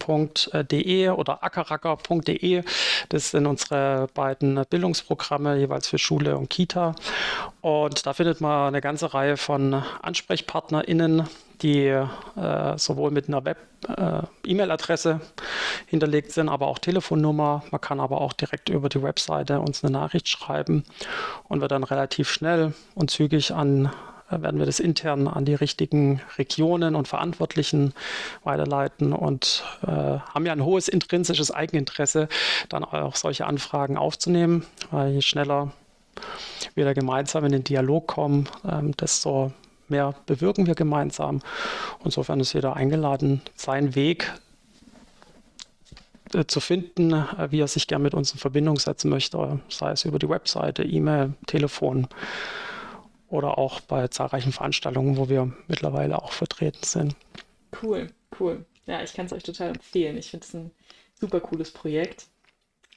gemüseakademie.de 0.06 1.10
oder 1.10 1.42
ackerracker.de. 1.42 2.62
Das 3.08 3.30
sind 3.30 3.46
unsere 3.46 4.08
beiden 4.14 4.62
Bildungsprogramme 4.68 5.56
jeweils 5.58 5.88
für 5.88 5.98
Schule 5.98 6.36
und 6.36 6.50
Kita. 6.50 6.94
Und 7.60 8.06
da 8.06 8.12
findet 8.12 8.40
man 8.40 8.68
eine 8.68 8.80
ganze 8.80 9.12
Reihe 9.12 9.36
von 9.36 9.82
AnsprechpartnerInnen, 10.02 11.28
die 11.62 11.86
äh, 11.86 12.78
sowohl 12.78 13.10
mit 13.10 13.28
einer 13.28 13.44
Web-E-Mail-Adresse 13.44 15.20
äh, 15.20 15.42
hinterlegt 15.86 16.32
sind, 16.32 16.48
aber 16.48 16.66
auch 16.66 16.78
Telefonnummer. 16.78 17.62
Man 17.70 17.80
kann 17.80 18.00
aber 18.00 18.20
auch 18.20 18.32
direkt 18.32 18.68
über 18.68 18.88
die 18.88 19.02
Webseite 19.02 19.60
uns 19.60 19.82
eine 19.82 19.92
Nachricht 19.92 20.28
schreiben 20.28 20.84
und 21.48 21.60
wird 21.60 21.72
dann 21.72 21.84
relativ 21.84 22.30
schnell 22.30 22.74
und 22.94 23.10
zügig 23.10 23.54
an 23.54 23.86
äh, 23.86 24.15
werden 24.30 24.58
wir 24.58 24.66
das 24.66 24.80
intern 24.80 25.28
an 25.28 25.44
die 25.44 25.54
richtigen 25.54 26.20
Regionen 26.38 26.94
und 26.94 27.08
Verantwortlichen 27.08 27.94
weiterleiten 28.44 29.12
und 29.12 29.64
äh, 29.82 29.86
haben 29.86 30.46
ja 30.46 30.52
ein 30.52 30.64
hohes 30.64 30.88
intrinsisches 30.88 31.50
Eigeninteresse, 31.50 32.28
dann 32.68 32.84
auch 32.84 33.16
solche 33.16 33.46
Anfragen 33.46 33.96
aufzunehmen, 33.96 34.66
weil 34.90 35.12
je 35.12 35.22
schneller 35.22 35.72
wir 36.74 36.84
da 36.84 36.92
gemeinsam 36.92 37.44
in 37.44 37.52
den 37.52 37.64
Dialog 37.64 38.06
kommen, 38.06 38.48
ähm, 38.68 38.96
desto 38.96 39.52
mehr 39.88 40.14
bewirken 40.26 40.66
wir 40.66 40.74
gemeinsam. 40.74 41.40
Insofern 42.04 42.40
ist 42.40 42.52
jeder 42.52 42.74
eingeladen, 42.74 43.42
seinen 43.54 43.94
Weg 43.94 44.32
äh, 46.34 46.44
zu 46.46 46.60
finden, 46.60 47.12
äh, 47.12 47.50
wie 47.50 47.60
er 47.60 47.68
sich 47.68 47.86
gern 47.86 48.02
mit 48.02 48.14
uns 48.14 48.32
in 48.32 48.38
Verbindung 48.38 48.78
setzen 48.78 49.08
möchte, 49.08 49.60
sei 49.68 49.92
es 49.92 50.04
über 50.04 50.18
die 50.18 50.28
Webseite, 50.28 50.82
E-Mail, 50.82 51.34
Telefon 51.46 52.08
oder 53.28 53.58
auch 53.58 53.80
bei 53.80 54.08
zahlreichen 54.08 54.52
Veranstaltungen, 54.52 55.16
wo 55.16 55.28
wir 55.28 55.52
mittlerweile 55.68 56.22
auch 56.22 56.32
vertreten 56.32 56.84
sind. 56.84 57.16
Cool, 57.82 58.08
cool. 58.38 58.64
Ja, 58.86 59.02
ich 59.02 59.14
kann 59.14 59.26
es 59.26 59.32
euch 59.32 59.42
total 59.42 59.70
empfehlen. 59.70 60.16
Ich 60.16 60.30
finde 60.30 60.46
es 60.46 60.54
ein 60.54 60.70
super 61.20 61.40
cooles 61.40 61.72
Projekt. 61.72 62.26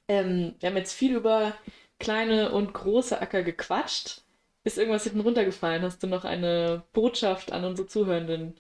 Ähm, 0.08 0.56
wir 0.60 0.70
haben 0.70 0.78
jetzt 0.78 0.94
viel 0.94 1.16
über 1.16 1.54
kleine 2.00 2.52
und 2.52 2.74
große 2.74 3.20
Acker 3.20 3.44
gequatscht. 3.44 4.22
Ist 4.64 4.78
irgendwas 4.78 5.04
hinten 5.04 5.22
runtergefallen? 5.22 5.84
Hast 5.84 6.04
du 6.04 6.08
noch 6.08 6.26
eine 6.26 6.84
Botschaft 6.94 7.52
an 7.52 7.64
unsere 7.66 7.88
Zuhörenden? 7.88 8.56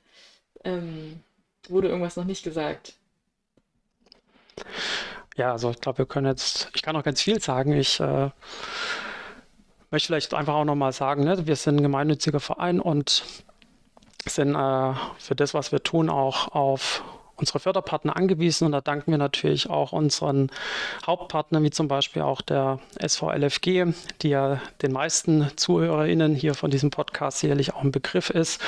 Ähm, 0.63 1.21
wurde 1.67 1.89
irgendwas 1.89 2.15
noch 2.15 2.25
nicht 2.25 2.43
gesagt? 2.43 2.93
Ja, 5.35 5.51
also 5.51 5.71
ich 5.71 5.79
glaube, 5.79 5.99
wir 5.99 6.05
können 6.05 6.27
jetzt, 6.27 6.69
ich 6.73 6.81
kann 6.81 6.95
noch 6.95 7.03
ganz 7.03 7.21
viel 7.21 7.39
sagen. 7.41 7.73
Ich 7.73 7.99
äh, 7.99 8.29
möchte 9.91 10.07
vielleicht 10.07 10.33
einfach 10.33 10.55
auch 10.55 10.65
nochmal 10.65 10.91
sagen, 10.91 11.23
ne, 11.23 11.47
wir 11.47 11.55
sind 11.55 11.77
ein 11.77 11.83
gemeinnütziger 11.83 12.39
Verein 12.39 12.79
und 12.79 13.23
sind 14.25 14.55
äh, 14.55 14.93
für 15.17 15.35
das, 15.35 15.53
was 15.53 15.71
wir 15.71 15.81
tun, 15.83 16.09
auch 16.09 16.49
auf 16.49 17.03
unsere 17.39 17.59
Förderpartner 17.59 18.15
angewiesen 18.15 18.65
und 18.65 18.71
da 18.71 18.81
danken 18.81 19.11
wir 19.11 19.17
natürlich 19.17 19.69
auch 19.69 19.91
unseren 19.91 20.51
Hauptpartnern, 21.05 21.63
wie 21.63 21.71
zum 21.71 21.87
Beispiel 21.87 22.21
auch 22.21 22.41
der 22.41 22.79
SVLFG, 23.05 23.93
die 24.21 24.29
ja 24.29 24.61
den 24.81 24.91
meisten 24.91 25.49
ZuhörerInnen 25.55 26.35
hier 26.35 26.53
von 26.53 26.71
diesem 26.71 26.89
Podcast 26.89 27.39
sicherlich 27.39 27.73
auch 27.73 27.83
ein 27.83 27.91
Begriff 27.91 28.29
ist. 28.29 28.61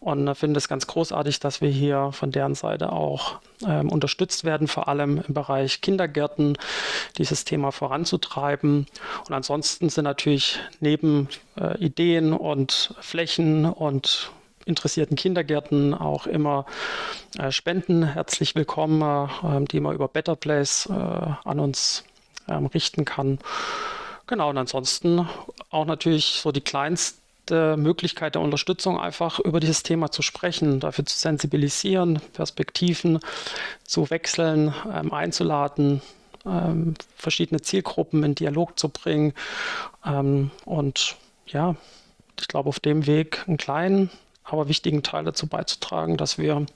Und 0.00 0.34
finde 0.36 0.58
es 0.58 0.68
ganz 0.68 0.86
großartig, 0.86 1.40
dass 1.40 1.60
wir 1.60 1.70
hier 1.70 2.10
von 2.12 2.30
deren 2.30 2.54
Seite 2.54 2.92
auch 2.92 3.38
ähm, 3.66 3.88
unterstützt 3.88 4.44
werden, 4.44 4.68
vor 4.68 4.88
allem 4.88 5.22
im 5.26 5.34
Bereich 5.34 5.80
Kindergärten, 5.80 6.58
dieses 7.18 7.44
Thema 7.44 7.72
voranzutreiben. 7.72 8.86
Und 9.26 9.34
ansonsten 9.34 9.88
sind 9.88 10.04
natürlich 10.04 10.58
neben 10.80 11.28
äh, 11.58 11.78
Ideen 11.78 12.32
und 12.32 12.94
Flächen 13.00 13.64
und 13.64 14.30
interessierten 14.66 15.16
Kindergärten 15.16 15.94
auch 15.94 16.26
immer 16.26 16.66
äh, 17.38 17.50
Spenden 17.50 18.02
herzlich 18.02 18.54
willkommen, 18.54 19.00
äh, 19.00 19.64
die 19.64 19.80
man 19.80 19.94
über 19.94 20.08
Better 20.08 20.36
Place 20.36 20.86
äh, 20.86 20.92
an 20.92 21.60
uns 21.60 22.04
ähm, 22.48 22.66
richten 22.66 23.04
kann. 23.04 23.38
Genau, 24.26 24.50
und 24.50 24.58
ansonsten 24.58 25.26
auch 25.70 25.86
natürlich 25.86 26.40
so 26.42 26.50
die 26.50 26.60
kleinste 26.60 27.76
Möglichkeit 27.76 28.34
der 28.34 28.42
Unterstützung, 28.42 29.00
einfach 29.00 29.38
über 29.38 29.60
dieses 29.60 29.84
Thema 29.84 30.10
zu 30.10 30.20
sprechen, 30.22 30.80
dafür 30.80 31.06
zu 31.06 31.16
sensibilisieren, 31.16 32.20
Perspektiven 32.32 33.20
zu 33.84 34.10
wechseln, 34.10 34.74
ähm, 34.92 35.12
einzuladen, 35.12 36.02
ähm, 36.44 36.94
verschiedene 37.16 37.62
Zielgruppen 37.62 38.24
in 38.24 38.34
Dialog 38.34 38.76
zu 38.78 38.88
bringen. 38.88 39.32
Und 40.64 41.16
ja, 41.46 41.74
ich 42.40 42.48
glaube, 42.48 42.68
auf 42.68 42.80
dem 42.80 43.06
Weg 43.06 43.44
einen 43.46 43.56
kleinen, 43.56 44.10
aber 44.46 44.68
wichtigen 44.68 45.02
Teil 45.02 45.24
dazu 45.24 45.46
beizutragen, 45.46 46.16
dass 46.16 46.38
wir 46.38 46.66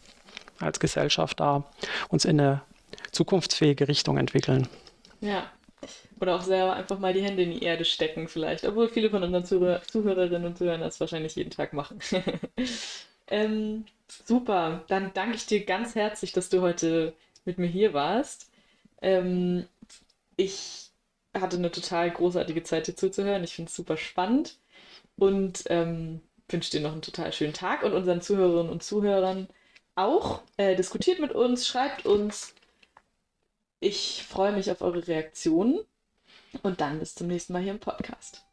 als 0.58 0.80
Gesellschaft 0.80 1.40
da 1.40 1.64
uns 2.08 2.24
in 2.24 2.40
eine 2.40 2.62
zukunftsfähige 3.12 3.88
Richtung 3.88 4.18
entwickeln. 4.18 4.68
Ja. 5.20 5.50
Oder 6.20 6.36
auch 6.36 6.42
selber 6.42 6.74
einfach 6.74 6.98
mal 6.98 7.14
die 7.14 7.22
Hände 7.22 7.42
in 7.42 7.52
die 7.52 7.62
Erde 7.62 7.86
stecken, 7.86 8.28
vielleicht. 8.28 8.66
Obwohl 8.66 8.88
viele 8.88 9.08
von 9.08 9.22
unseren 9.22 9.44
Zuhör 9.44 9.80
Zuhörerinnen 9.90 10.44
und 10.44 10.58
Zuhörern 10.58 10.80
das 10.80 11.00
wahrscheinlich 11.00 11.34
jeden 11.36 11.50
Tag 11.50 11.72
machen. 11.72 11.98
ähm, 13.28 13.86
super. 14.26 14.84
Dann 14.88 15.12
danke 15.14 15.36
ich 15.36 15.46
dir 15.46 15.64
ganz 15.64 15.94
herzlich, 15.94 16.32
dass 16.32 16.50
du 16.50 16.60
heute 16.60 17.14
mit 17.46 17.56
mir 17.56 17.68
hier 17.68 17.94
warst. 17.94 18.50
Ähm, 19.00 19.66
ich 20.36 20.90
hatte 21.32 21.56
eine 21.56 21.70
total 21.70 22.10
großartige 22.10 22.64
Zeit, 22.64 22.86
dir 22.86 22.96
zuzuhören. 22.96 23.44
Ich 23.44 23.54
finde 23.54 23.70
es 23.70 23.76
super 23.76 23.96
spannend. 23.96 24.58
Und 25.16 25.64
ähm, 25.66 26.20
wünsche 26.52 26.70
dir 26.70 26.80
noch 26.80 26.92
einen 26.92 27.02
total 27.02 27.32
schönen 27.32 27.52
Tag 27.52 27.82
und 27.82 27.92
unseren 27.92 28.20
Zuhörerinnen 28.20 28.70
und 28.70 28.82
Zuhörern 28.82 29.48
auch. 29.94 30.42
Äh, 30.56 30.76
diskutiert 30.76 31.20
mit 31.20 31.32
uns, 31.32 31.66
schreibt 31.66 32.06
uns. 32.06 32.54
Ich 33.80 34.24
freue 34.28 34.52
mich 34.52 34.70
auf 34.70 34.82
eure 34.82 35.06
Reaktionen 35.06 35.80
und 36.62 36.80
dann 36.80 36.98
bis 36.98 37.14
zum 37.14 37.28
nächsten 37.28 37.52
Mal 37.52 37.62
hier 37.62 37.72
im 37.72 37.80
Podcast. 37.80 38.44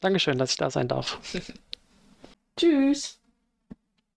Dankeschön, 0.00 0.38
dass 0.38 0.52
ich 0.52 0.56
da 0.56 0.70
sein 0.70 0.88
darf. 0.88 1.18
Tschüss. 2.56 3.19